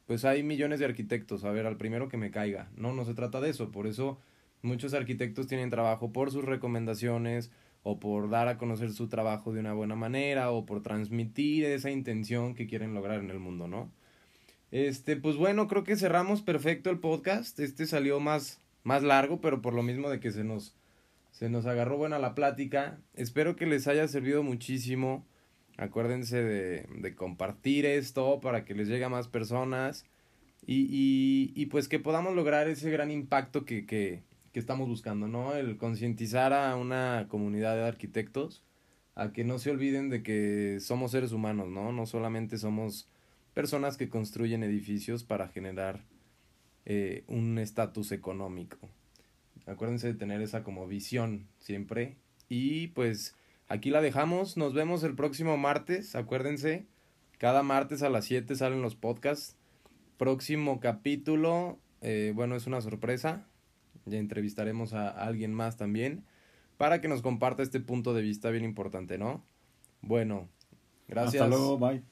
pues 0.05 0.25
hay 0.25 0.43
millones 0.43 0.79
de 0.79 0.85
arquitectos, 0.85 1.43
a 1.45 1.51
ver, 1.51 1.65
al 1.65 1.77
primero 1.77 2.09
que 2.09 2.17
me 2.17 2.31
caiga. 2.31 2.69
No, 2.75 2.93
no 2.93 3.05
se 3.05 3.13
trata 3.13 3.41
de 3.41 3.49
eso, 3.49 3.71
por 3.71 3.87
eso 3.87 4.19
Muchos 4.61 4.93
arquitectos 4.93 5.47
tienen 5.47 5.71
trabajo 5.71 6.13
por 6.13 6.31
sus 6.31 6.45
recomendaciones 6.45 7.51
o 7.83 7.99
por 7.99 8.29
dar 8.29 8.47
a 8.47 8.57
conocer 8.59 8.91
su 8.91 9.07
trabajo 9.07 9.53
de 9.53 9.59
una 9.59 9.73
buena 9.73 9.95
manera 9.95 10.51
o 10.51 10.65
por 10.67 10.83
transmitir 10.83 11.65
esa 11.65 11.89
intención 11.89 12.53
que 12.53 12.67
quieren 12.67 12.93
lograr 12.93 13.19
en 13.21 13.31
el 13.31 13.39
mundo, 13.39 13.67
¿no? 13.67 13.91
Este, 14.69 15.15
pues 15.15 15.35
bueno, 15.35 15.67
creo 15.67 15.83
que 15.83 15.95
cerramos 15.95 16.43
perfecto 16.43 16.91
el 16.91 16.99
podcast. 16.99 17.59
Este 17.59 17.87
salió 17.87 18.19
más, 18.19 18.61
más 18.83 19.01
largo, 19.01 19.41
pero 19.41 19.61
por 19.63 19.73
lo 19.73 19.81
mismo 19.81 20.09
de 20.09 20.19
que 20.19 20.31
se 20.31 20.43
nos, 20.43 20.75
se 21.31 21.49
nos 21.49 21.65
agarró 21.65 21.97
buena 21.97 22.19
la 22.19 22.35
plática. 22.35 22.99
Espero 23.13 23.55
que 23.55 23.65
les 23.65 23.87
haya 23.87 24.07
servido 24.07 24.43
muchísimo. 24.43 25.25
Acuérdense 25.77 26.43
de, 26.43 26.87
de 26.99 27.15
compartir 27.15 27.85
esto 27.85 28.39
para 28.41 28.65
que 28.65 28.75
les 28.75 28.87
llegue 28.87 29.05
a 29.05 29.09
más 29.09 29.27
personas. 29.27 30.05
Y, 30.65 30.83
y, 30.91 31.53
y 31.55 31.65
pues 31.67 31.87
que 31.87 31.99
podamos 31.99 32.35
lograr 32.35 32.67
ese 32.67 32.91
gran 32.91 33.09
impacto 33.09 33.65
que, 33.65 33.85
que, 33.87 34.21
que 34.51 34.59
estamos 34.59 34.87
buscando, 34.87 35.27
¿no? 35.27 35.55
El 35.55 35.77
concientizar 35.77 36.53
a 36.53 36.75
una 36.75 37.25
comunidad 37.29 37.75
de 37.75 37.87
arquitectos 37.87 38.63
a 39.15 39.33
que 39.33 39.43
no 39.43 39.57
se 39.59 39.71
olviden 39.71 40.09
de 40.09 40.23
que 40.23 40.77
somos 40.79 41.11
seres 41.11 41.31
humanos, 41.31 41.69
¿no? 41.69 41.91
No 41.91 42.05
solamente 42.05 42.57
somos 42.57 43.09
personas 43.53 43.97
que 43.97 44.09
construyen 44.09 44.63
edificios 44.63 45.23
para 45.23 45.47
generar 45.47 46.05
eh, 46.85 47.23
un 47.27 47.57
estatus 47.57 48.11
económico. 48.11 48.77
Acuérdense 49.65 50.07
de 50.07 50.13
tener 50.13 50.41
esa 50.41 50.63
como 50.63 50.87
visión 50.87 51.47
siempre. 51.59 52.17
Y 52.49 52.87
pues 52.89 53.35
aquí 53.67 53.89
la 53.89 54.01
dejamos. 54.01 54.57
Nos 54.57 54.73
vemos 54.73 55.03
el 55.03 55.15
próximo 55.15 55.57
martes. 55.57 56.15
Acuérdense, 56.15 56.85
cada 57.37 57.63
martes 57.63 58.03
a 58.03 58.09
las 58.09 58.25
7 58.25 58.55
salen 58.55 58.81
los 58.81 58.95
podcasts. 58.95 59.55
Próximo 60.17 60.79
capítulo, 60.79 61.79
eh, 62.01 62.33
bueno, 62.35 62.55
es 62.55 62.67
una 62.67 62.81
sorpresa. 62.81 63.47
Ya 64.05 64.17
entrevistaremos 64.17 64.93
a 64.93 65.09
alguien 65.09 65.53
más 65.53 65.77
también 65.77 66.25
para 66.77 66.99
que 66.99 67.07
nos 67.07 67.21
comparta 67.21 67.63
este 67.63 67.79
punto 67.79 68.13
de 68.13 68.23
vista 68.23 68.49
bien 68.49 68.63
importante, 68.63 69.17
¿no? 69.17 69.43
Bueno, 70.01 70.49
gracias. 71.07 71.43
Hasta 71.43 71.47
luego, 71.47 71.77
bye. 71.77 72.03